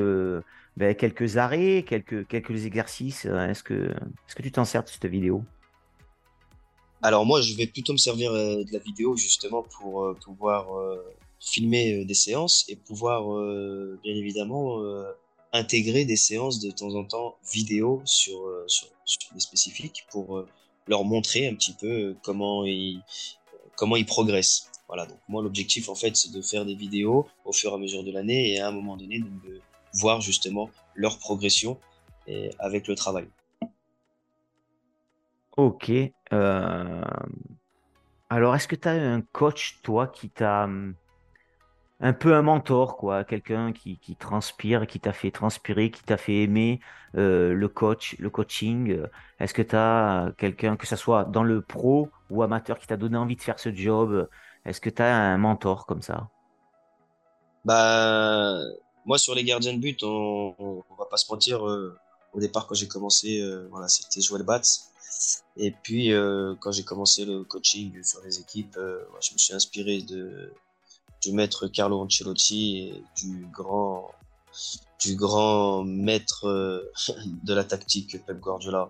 ben, 0.76 0.94
quelques 0.94 1.36
arrêts, 1.36 1.84
quelques, 1.86 2.66
exercices. 2.66 3.26
Est-ce 3.26 3.62
que, 3.62 3.94
tu 4.42 4.52
t'en 4.52 4.64
sers 4.64 4.82
de 4.82 4.88
cette 4.88 5.06
vidéo? 5.06 5.44
Alors 7.04 7.26
moi, 7.26 7.42
je 7.42 7.54
vais 7.54 7.66
plutôt 7.66 7.92
me 7.92 7.98
servir 7.98 8.32
euh, 8.32 8.64
de 8.64 8.72
la 8.72 8.78
vidéo 8.78 9.14
justement 9.14 9.62
pour 9.62 10.04
euh, 10.04 10.16
pouvoir 10.24 10.74
euh, 10.74 10.96
filmer 11.38 12.02
des 12.06 12.14
séances 12.14 12.64
et 12.66 12.76
pouvoir 12.76 13.24
bien 14.02 14.14
évidemment 14.14 14.78
intégrer 15.54 16.04
des 16.04 16.16
séances 16.16 16.60
de 16.60 16.70
temps 16.70 16.94
en 16.94 17.04
temps 17.04 17.36
vidéo 17.50 18.02
sur, 18.04 18.38
sur, 18.66 18.88
des 19.32 19.40
spécifiques 19.40 20.04
pour 20.10 20.44
leur 20.86 21.04
montrer 21.04 21.48
un 21.48 21.54
petit 21.54 21.72
peu 21.72 22.14
comment 22.22 22.66
ils, 22.66 23.00
comment 23.76 23.96
ils 23.96 24.04
progressent. 24.04 24.70
Voilà, 24.88 25.06
donc 25.06 25.18
moi 25.28 25.42
l'objectif 25.42 25.88
en 25.88 25.94
fait 25.94 26.14
c'est 26.16 26.30
de 26.30 26.42
faire 26.42 26.66
des 26.66 26.74
vidéos 26.74 27.26
au 27.46 27.52
fur 27.52 27.70
et 27.70 27.74
à 27.74 27.78
mesure 27.78 28.04
de 28.04 28.10
l'année 28.10 28.52
et 28.52 28.60
à 28.60 28.68
un 28.68 28.72
moment 28.72 28.96
donné 28.96 29.20
de 29.20 29.60
voir 29.94 30.20
justement 30.20 30.68
leur 30.94 31.18
progression 31.18 31.78
et 32.26 32.50
avec 32.58 32.88
le 32.88 32.94
travail. 32.94 33.26
Ok. 35.56 35.90
Euh, 36.32 37.04
alors, 38.30 38.56
est-ce 38.56 38.66
que 38.66 38.76
tu 38.76 38.88
as 38.88 38.92
un 38.92 39.20
coach, 39.20 39.78
toi, 39.82 40.08
qui 40.08 40.28
t'a 40.28 40.64
hum, 40.64 40.94
un 42.00 42.12
peu 42.12 42.34
un 42.34 42.42
mentor, 42.42 42.96
quoi, 42.96 43.24
quelqu'un 43.24 43.72
qui, 43.72 43.98
transpire, 44.18 44.86
qui 44.86 45.00
t'a 45.00 45.12
fait 45.12 45.30
transpirer, 45.30 45.90
qui 45.90 46.02
t'a 46.02 46.16
fait 46.16 46.42
aimer 46.42 46.80
euh, 47.16 47.54
le 47.54 47.68
coach, 47.68 48.16
le 48.18 48.30
coaching 48.30 49.00
Est-ce 49.40 49.54
que 49.54 49.62
tu 49.62 49.76
as 49.76 50.32
quelqu'un, 50.36 50.76
que 50.76 50.86
ce 50.86 50.96
soit 50.96 51.24
dans 51.24 51.44
le 51.44 51.62
pro 51.62 52.10
ou 52.30 52.42
amateur, 52.42 52.78
qui 52.78 52.86
t'a 52.86 52.96
donné 52.96 53.16
envie 53.16 53.36
de 53.36 53.42
faire 53.42 53.58
ce 53.58 53.72
job 53.72 54.28
Est-ce 54.64 54.80
que 54.80 54.90
tu 54.90 55.02
as 55.02 55.16
un 55.16 55.38
mentor 55.38 55.86
comme 55.86 56.02
ça? 56.02 56.28
Bah, 57.64 58.58
moi, 59.06 59.18
sur 59.18 59.34
les 59.34 59.44
gardiens 59.44 59.72
de 59.72 59.78
but, 59.78 60.02
on, 60.02 60.54
on, 60.58 60.94
va 60.98 61.06
pas 61.06 61.16
se 61.16 61.30
mentir. 61.32 61.66
Euh, 61.66 61.96
au 62.32 62.40
départ, 62.40 62.66
quand 62.66 62.74
j'ai 62.74 62.88
commencé, 62.88 63.42
voilà, 63.70 63.88
c'était 63.88 64.20
Joël 64.20 64.42
Batz. 64.42 64.92
Et 65.56 65.70
puis, 65.70 66.12
euh, 66.12 66.54
quand 66.60 66.72
j'ai 66.72 66.82
commencé 66.82 67.24
le 67.24 67.44
coaching 67.44 68.02
sur 68.02 68.20
les 68.22 68.40
équipes, 68.40 68.76
euh, 68.76 69.04
je 69.20 69.32
me 69.32 69.38
suis 69.38 69.54
inspiré 69.54 70.02
de, 70.02 70.52
du 71.24 71.32
maître 71.32 71.66
Carlo 71.68 72.00
Ancelotti 72.00 72.78
et 72.78 73.04
du 73.16 73.46
grand, 73.52 74.10
du 75.00 75.16
grand 75.16 75.84
maître 75.84 76.46
euh, 76.46 76.92
de 77.42 77.54
la 77.54 77.64
tactique 77.64 78.24
Pep 78.24 78.38
Guardiola. 78.38 78.88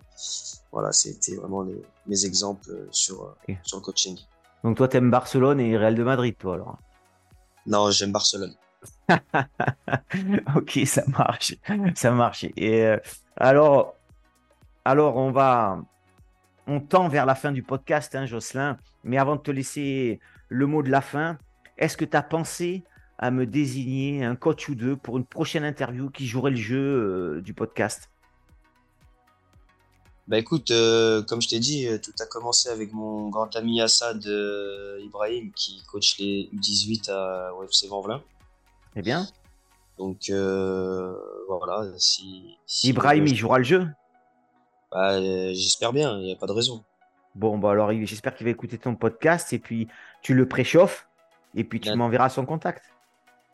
Voilà, 0.73 0.93
c'était 0.93 1.37
vraiment 1.37 1.65
mes 2.07 2.25
exemples 2.25 2.89
sur, 2.91 3.37
sur 3.63 3.79
le 3.79 3.83
coaching. 3.83 4.19
Donc 4.63 4.77
toi, 4.77 4.89
tu 4.89 4.97
aimes 4.97 5.11
Barcelone 5.11 5.61
et 5.61 5.77
Real 5.77 5.95
de 5.95 6.03
Madrid, 6.03 6.37
toi 6.39 6.55
alors 6.55 6.79
Non, 7.67 7.91
j'aime 7.91 8.13
Barcelone. 8.13 8.55
ok, 10.57 10.81
ça 10.87 11.05
marche, 11.07 11.55
ça 11.95 12.11
marche. 12.11 12.45
Et 12.57 12.95
alors, 13.37 13.95
alors 14.85 15.17
on 15.17 15.31
va, 15.31 15.79
on 16.67 16.81
tend 16.81 17.09
vers 17.09 17.27
la 17.27 17.35
fin 17.35 17.53
du 17.53 17.63
podcast, 17.63 18.15
hein, 18.15 18.27
Jocelyn. 18.27 18.79
Mais 19.05 19.19
avant 19.19 19.37
de 19.37 19.41
te 19.43 19.51
laisser 19.51 20.19
le 20.49 20.67
mot 20.67 20.83
de 20.83 20.91
la 20.91 21.01
fin, 21.01 21.39
est-ce 21.79 21.97
que 21.97 22.05
tu 22.05 22.17
as 22.17 22.23
pensé 22.23 22.85
à 23.19 23.31
me 23.31 23.47
désigner 23.47 24.25
un 24.25 24.37
coach 24.37 24.69
ou 24.69 24.75
deux 24.75 24.97
pour 24.97 25.17
une 25.17 25.25
prochaine 25.25 25.65
interview 25.65 26.11
qui 26.11 26.27
jouerait 26.27 26.51
le 26.51 26.57
jeu 26.57 26.79
euh, 26.79 27.41
du 27.41 27.55
podcast? 27.55 28.11
Bah 30.27 30.39
écoute, 30.39 30.71
euh, 30.71 31.23
comme 31.23 31.43
je 31.43 31.49
t'ai 31.49 31.59
dit, 31.59 31.87
euh, 31.87 31.99
tout 31.99 32.13
a 32.19 32.27
commencé 32.27 32.71
avec 32.71 32.93
mon 32.93 33.29
grand 33.29 33.55
ami 33.57 33.81
Assad 33.81 34.25
Ibrahim 35.01 35.53
qui 35.53 35.83
coach 35.91 36.19
les 36.19 36.49
U18 36.55 37.11
à 37.11 37.55
OFC 37.55 37.87
Vanvelin. 37.89 38.23
Eh 38.97 39.03
bien. 39.03 39.27
Donc 39.99 40.31
voilà, 40.31 41.93
si, 41.99 42.57
si 42.67 42.89
Ibrahim, 42.89 43.27
il 43.27 43.37
jouera 43.37 43.59
le 43.59 43.65
jeu? 43.65 43.87
Bah, 44.91 45.21
j'espère 45.53 45.93
bien, 45.93 46.19
il 46.19 46.25
n'y 46.25 46.33
a 46.33 46.37
pas 46.37 46.47
de 46.47 46.53
raison. 46.53 46.83
Bon, 47.35 47.59
bah 47.59 47.73
alors 47.73 47.93
j'espère 48.05 48.35
qu'il 48.35 48.45
va 48.45 48.51
écouter 48.51 48.79
ton 48.79 48.95
podcast 48.95 49.53
et 49.53 49.59
puis 49.59 49.89
tu 50.23 50.35
le 50.35 50.49
préchauffes 50.49 51.09
et 51.55 51.65
puis 51.65 51.81
tu 51.81 51.95
m'enverras 51.95 52.29
son 52.29 52.45
contact. 52.45 52.93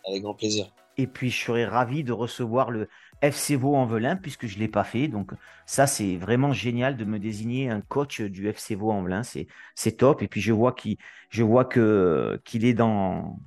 Avec 0.07 0.23
grand 0.23 0.35
plaisir. 0.35 0.73
Et 0.97 1.07
puis 1.07 1.31
je 1.31 1.45
serais 1.45 1.65
ravi 1.65 2.05
de 2.05 2.13
recevoir 2.13 2.71
le 2.71 2.89
FC 3.23 3.57
Vaux 3.57 3.77
en 3.77 3.87
Velin 3.87 4.17
puisque 4.17 4.47
je 4.47 4.57
ne 4.57 4.61
l'ai 4.61 4.69
pas 4.69 4.85
fait. 4.85 5.09
Donc 5.09 5.33
ça, 5.65 5.87
c'est 5.87 6.17
vraiment 6.17 6.53
génial 6.53 6.97
de 6.97 7.05
me 7.05 7.19
désigner 7.19 7.71
un 7.71 7.81
coach 7.81 8.21
du 8.21 8.49
FC 8.49 8.75
Vaux 8.75 8.91
en 8.91 9.03
Velin. 9.03 9.23
C'est 9.23 9.93
top. 9.93 10.23
Et 10.23 10.29
puis 10.29 10.41
je 10.41 10.53
vois 10.53 10.73
qu'il 10.73 10.97
qu'il 11.31 12.65
est 12.65 12.75
dans... 12.75 13.39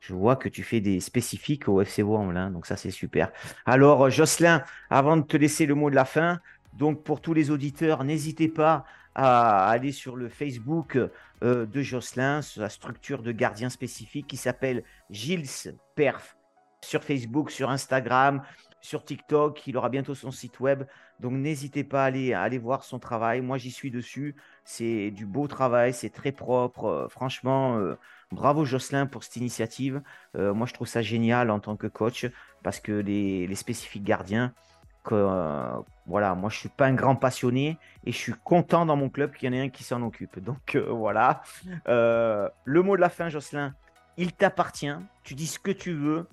Je 0.00 0.14
vois 0.14 0.34
que 0.34 0.48
tu 0.48 0.64
fais 0.64 0.80
des 0.80 0.98
spécifiques 0.98 1.68
au 1.68 1.80
FC 1.80 2.02
Vaux 2.02 2.16
en 2.16 2.26
Velin. 2.26 2.50
Donc 2.50 2.66
ça, 2.66 2.76
c'est 2.76 2.90
super. 2.90 3.30
Alors 3.64 4.10
Jocelyn, 4.10 4.64
avant 4.90 5.16
de 5.16 5.22
te 5.22 5.36
laisser 5.36 5.64
le 5.64 5.74
mot 5.74 5.90
de 5.90 5.94
la 5.94 6.04
fin, 6.04 6.40
donc 6.74 7.04
pour 7.04 7.20
tous 7.20 7.34
les 7.34 7.50
auditeurs, 7.50 8.02
n'hésitez 8.02 8.48
pas 8.48 8.84
à 9.14 9.68
aller 9.68 9.92
sur 9.92 10.16
le 10.16 10.28
Facebook 10.28 10.98
euh, 11.42 11.66
de 11.66 11.82
Jocelyn, 11.82 12.40
sa 12.40 12.68
structure 12.68 13.22
de 13.22 13.32
gardien 13.32 13.68
spécifique 13.68 14.26
qui 14.26 14.36
s'appelle 14.36 14.84
Gilles 15.10 15.74
Perf 15.96 16.36
sur 16.84 17.02
Facebook, 17.02 17.50
sur 17.50 17.70
Instagram, 17.70 18.42
sur 18.80 19.04
TikTok. 19.04 19.66
Il 19.66 19.76
aura 19.76 19.88
bientôt 19.88 20.14
son 20.14 20.30
site 20.30 20.60
web. 20.60 20.84
Donc 21.20 21.32
n'hésitez 21.32 21.84
pas 21.84 22.04
à 22.04 22.06
aller, 22.06 22.58
voir 22.58 22.84
son 22.84 22.98
travail. 22.98 23.40
Moi, 23.40 23.58
j'y 23.58 23.70
suis 23.70 23.90
dessus. 23.90 24.36
C'est 24.64 25.10
du 25.10 25.26
beau 25.26 25.48
travail, 25.48 25.92
c'est 25.92 26.10
très 26.10 26.32
propre. 26.32 26.84
Euh, 26.86 27.08
franchement, 27.08 27.76
euh, 27.76 27.96
bravo 28.30 28.64
Jocelyn 28.64 29.06
pour 29.06 29.24
cette 29.24 29.36
initiative. 29.36 30.00
moi, 30.34 30.66
je 30.66 30.74
trouve 30.74 30.88
ça 30.88 31.02
génial 31.02 31.50
en 31.50 31.60
tant 31.60 31.76
que 31.76 31.88
coach 31.88 32.26
parce 32.62 32.78
que 32.78 32.92
les 32.92 33.54
spécifiques 33.56 34.04
gardiens, 34.04 34.54
que 35.02 35.14
euh, 35.14 35.80
voilà, 36.06 36.34
moi 36.34 36.50
je 36.50 36.58
suis 36.58 36.68
pas 36.68 36.86
un 36.86 36.94
grand 36.94 37.16
passionné 37.16 37.78
et 38.04 38.12
je 38.12 38.16
suis 38.16 38.34
content 38.44 38.86
dans 38.86 38.96
mon 38.96 39.08
club 39.08 39.34
qu'il 39.34 39.46
y 39.46 39.50
en 39.50 39.54
ait 39.54 39.64
un 39.66 39.68
qui 39.68 39.84
s'en 39.84 40.02
occupe. 40.02 40.38
Donc 40.44 40.74
euh, 40.74 40.86
voilà. 40.90 41.42
Euh, 41.88 42.48
le 42.64 42.82
mot 42.82 42.96
de 42.96 43.00
la 43.00 43.08
fin, 43.08 43.28
Jocelyn, 43.28 43.74
il 44.16 44.32
t'appartient. 44.32 44.94
Tu 45.24 45.34
dis 45.34 45.46
ce 45.46 45.58
que 45.58 45.70
tu 45.70 45.92
veux. 45.94 46.26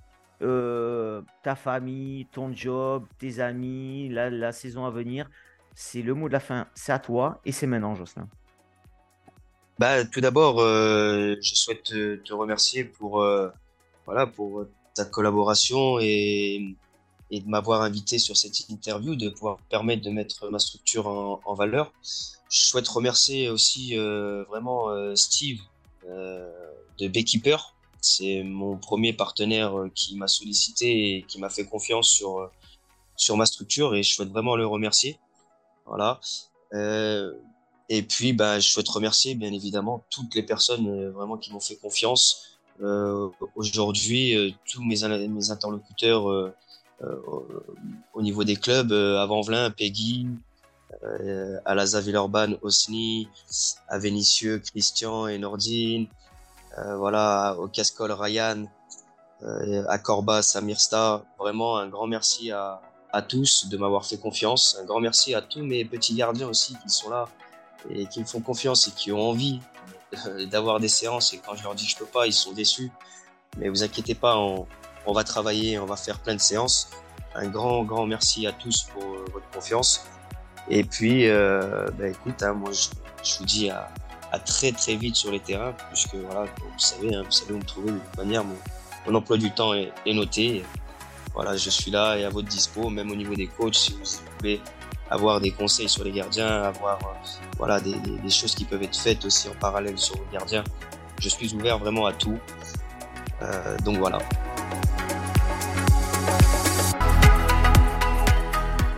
ta 1.43 1.55
famille, 1.55 2.25
ton 2.27 2.53
job, 2.53 3.05
tes 3.17 3.39
amis, 3.39 4.09
la, 4.09 4.51
saison 4.51 4.85
à 4.85 4.89
venir. 4.89 5.29
C'est 5.75 6.01
le 6.01 6.13
mot 6.13 6.27
de 6.27 6.33
la 6.33 6.39
fin. 6.39 6.67
C'est 6.75 6.91
à 6.91 6.99
toi 6.99 7.39
et 7.45 7.51
c'est 7.51 7.67
maintenant, 7.67 7.95
Jocelyn. 7.95 8.27
Bah, 9.77 10.03
tout 10.03 10.19
d'abord, 10.19 10.59
je 10.59 11.37
souhaite 11.41 11.83
te, 11.83 12.33
remercier 12.33 12.83
pour, 12.83 13.25
pour 14.35 14.65
ta 14.93 15.05
collaboration 15.05 15.99
et 16.01 16.75
et 17.31 17.39
de 17.41 17.47
m'avoir 17.47 17.81
invité 17.81 18.17
sur 18.19 18.35
cette 18.35 18.69
interview, 18.69 19.15
de 19.15 19.29
pouvoir 19.29 19.57
permettre 19.69 20.03
de 20.03 20.09
mettre 20.09 20.49
ma 20.49 20.59
structure 20.59 21.07
en, 21.07 21.53
valeur. 21.53 21.93
Je 22.49 22.61
souhaite 22.61 22.87
remercier 22.87 23.49
aussi 23.49 23.97
euh, 23.97 24.43
vraiment 24.45 24.89
euh, 24.89 25.15
Steve 25.15 25.59
euh, 26.07 26.49
de 26.97 27.07
Beekeeper. 27.07 27.75
C'est 28.01 28.43
mon 28.43 28.77
premier 28.77 29.13
partenaire 29.13 29.73
qui 29.93 30.15
m'a 30.15 30.27
sollicité 30.27 31.17
et 31.17 31.23
qui 31.23 31.39
m'a 31.39 31.49
fait 31.49 31.65
confiance 31.65 32.09
sur, 32.09 32.49
sur 33.17 33.35
ma 33.37 33.45
structure 33.45 33.93
et 33.93 34.03
je 34.03 34.13
souhaite 34.13 34.29
vraiment 34.29 34.55
le 34.55 34.65
remercier. 34.65 35.19
Voilà. 35.85 36.19
et 37.89 38.03
puis, 38.03 38.31
bah, 38.31 38.59
je 38.59 38.69
souhaite 38.69 38.87
remercier 38.87 39.35
bien 39.35 39.51
évidemment 39.51 40.05
toutes 40.09 40.33
les 40.35 40.43
personnes 40.43 41.09
vraiment 41.09 41.37
qui 41.37 41.51
m'ont 41.51 41.59
fait 41.59 41.75
confiance. 41.75 42.59
Aujourd'hui, 43.55 44.55
tous 44.65 44.81
mes, 44.81 45.03
interlocuteurs 45.03 46.53
au 48.13 48.21
niveau 48.21 48.43
des 48.43 48.55
clubs, 48.55 48.91
euh, 48.91 49.21
à 49.21 49.25
Vanvelin, 49.25 49.71
Peggy, 49.71 50.27
euh, 51.03 51.57
à 51.65 51.75
la 51.75 51.85
Villeurbanne, 51.85 52.57
Osni, 52.61 53.29
à 53.87 53.99
Vénitieux, 53.99 54.59
Christian 54.59 55.27
et 55.27 55.37
Nordine, 55.37 56.07
voilà, 56.97 57.57
au 57.59 57.67
Cascol, 57.67 58.11
Ryan, 58.13 58.65
à 59.41 59.97
Corba, 59.97 60.41
Samirsta. 60.41 61.25
Vraiment 61.37 61.77
un 61.77 61.89
grand 61.89 62.07
merci 62.07 62.51
à, 62.51 62.81
à 63.11 63.21
tous 63.21 63.67
de 63.67 63.77
m'avoir 63.77 64.05
fait 64.05 64.17
confiance. 64.17 64.77
Un 64.81 64.85
grand 64.85 65.01
merci 65.01 65.33
à 65.33 65.41
tous 65.41 65.61
mes 65.61 65.83
petits 65.83 66.15
gardiens 66.15 66.47
aussi 66.47 66.75
qui 66.81 66.89
sont 66.89 67.09
là 67.09 67.27
et 67.89 68.05
qui 68.05 68.21
me 68.21 68.25
font 68.25 68.39
confiance 68.39 68.87
et 68.87 68.91
qui 68.91 69.11
ont 69.11 69.29
envie 69.29 69.59
d'avoir 70.49 70.79
des 70.79 70.87
séances. 70.87 71.33
Et 71.33 71.39
quand 71.39 71.55
je 71.55 71.63
leur 71.63 71.75
dis 71.75 71.85
que 71.85 71.91
je 71.91 71.97
peux 71.97 72.05
pas, 72.05 72.27
ils 72.27 72.33
sont 72.33 72.53
déçus. 72.53 72.91
Mais 73.57 73.67
vous 73.67 73.83
inquiétez 73.83 74.15
pas, 74.15 74.37
on, 74.37 74.65
on 75.09 75.13
va 75.13 75.23
travailler, 75.23 75.79
on 75.79 75.87
va 75.87 75.95
faire 75.95 76.19
plein 76.19 76.35
de 76.35 76.39
séances. 76.39 76.91
Un 77.33 77.47
grand, 77.47 77.83
grand 77.83 78.05
merci 78.05 78.45
à 78.45 78.51
tous 78.51 78.83
pour 78.93 79.03
euh, 79.03 79.25
votre 79.33 79.49
confiance. 79.49 80.05
Et 80.69 80.83
puis, 80.83 81.27
euh, 81.27 81.89
bah, 81.97 82.07
écoute, 82.09 82.43
hein, 82.43 82.53
moi, 82.53 82.69
je, 82.71 83.39
vous 83.39 83.45
dis 83.45 83.71
à, 83.71 83.89
très, 84.45 84.71
très 84.71 84.95
vite 84.95 85.15
sur 85.15 85.31
les 85.31 85.39
terrains, 85.39 85.73
puisque 85.91 86.13
voilà, 86.13 86.43
vous 86.43 86.79
savez, 86.79 87.15
hein, 87.15 87.23
vous 87.25 87.31
savez 87.31 87.53
où 87.53 87.57
me 87.57 87.63
trouver 87.63 87.91
de 87.91 87.97
toute 87.97 88.17
manière. 88.17 88.43
Mon, 88.43 89.15
emploi 89.15 89.37
du 89.37 89.49
temps 89.49 89.73
est, 89.73 89.91
noté. 90.13 90.63
Voilà, 91.33 91.57
je 91.57 91.71
suis 91.71 91.89
là 91.89 92.15
et 92.15 92.25
à 92.25 92.29
votre 92.29 92.47
dispo, 92.47 92.89
même 92.89 93.09
au 93.09 93.15
niveau 93.15 93.33
des 93.33 93.47
coachs, 93.47 93.73
si 93.75 93.93
vous 93.93 94.21
voulez 94.37 94.61
avoir 95.09 95.41
des 95.41 95.49
conseils 95.49 95.89
sur 95.89 96.03
les 96.03 96.11
gardiens, 96.11 96.63
avoir 96.63 96.99
euh, 96.99 97.47
voilà 97.57 97.79
des, 97.79 97.95
choses 98.29 98.53
qui 98.53 98.65
peuvent 98.65 98.83
être 98.83 98.95
faites 98.95 99.25
aussi 99.25 99.49
en 99.49 99.55
parallèle 99.55 99.97
sur 99.97 100.15
les 100.15 100.37
gardiens. 100.37 100.63
Je 101.19 101.29
suis 101.29 101.51
ouvert 101.55 101.79
vraiment 101.79 102.05
à 102.05 102.13
tout. 102.13 102.37
Donc 103.83 103.97
voilà. 103.97 104.19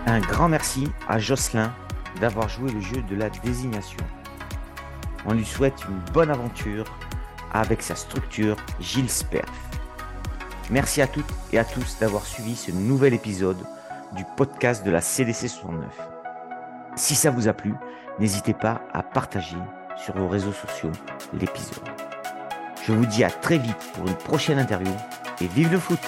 Un 0.08 0.20
grand 0.20 0.50
merci 0.50 0.92
à 1.08 1.20
Jocelyn 1.20 1.74
d'avoir 2.20 2.50
joué 2.50 2.72
le 2.72 2.82
jeu 2.82 3.02
de 3.10 3.16
la 3.16 3.30
désignation. 3.30 4.00
On 5.26 5.34
lui 5.34 5.46
souhaite 5.46 5.86
une 5.88 6.00
bonne 6.14 6.30
aventure 6.30 6.86
avec 7.54 7.82
sa 7.82 7.96
structure 7.96 8.58
Gilles 8.80 9.26
Perf. 9.30 9.50
Merci 10.70 11.02
à 11.02 11.08
toutes 11.08 11.32
et 11.52 11.60
à 11.60 11.66
tous 11.66 11.98
d'avoir 12.00 12.26
suivi 12.26 12.56
ce 12.56 12.72
nouvel 12.72 13.14
épisode 13.14 13.64
du 14.16 14.26
podcast 14.38 14.86
de 14.86 14.92
la 14.92 15.02
CDC 15.02 15.48
69. 15.48 15.88
Si 16.96 17.16
ça 17.16 17.32
vous 17.32 17.48
a 17.48 17.54
plu, 17.54 17.74
n'hésitez 18.20 18.54
pas 18.54 18.82
à 18.94 19.04
partager 19.04 19.58
sur 19.98 20.16
vos 20.18 20.28
réseaux 20.28 20.54
sociaux 20.54 20.92
l'épisode. 21.34 21.90
Je 22.86 22.94
vous 22.94 23.06
dis 23.06 23.24
à 23.24 23.30
très 23.30 23.58
vite 23.58 23.92
pour 23.94 24.08
une 24.08 24.16
prochaine 24.16 24.60
interview 24.60 24.94
et 25.42 25.48
vive 25.48 25.72
le 25.72 25.80
foot 25.80 26.00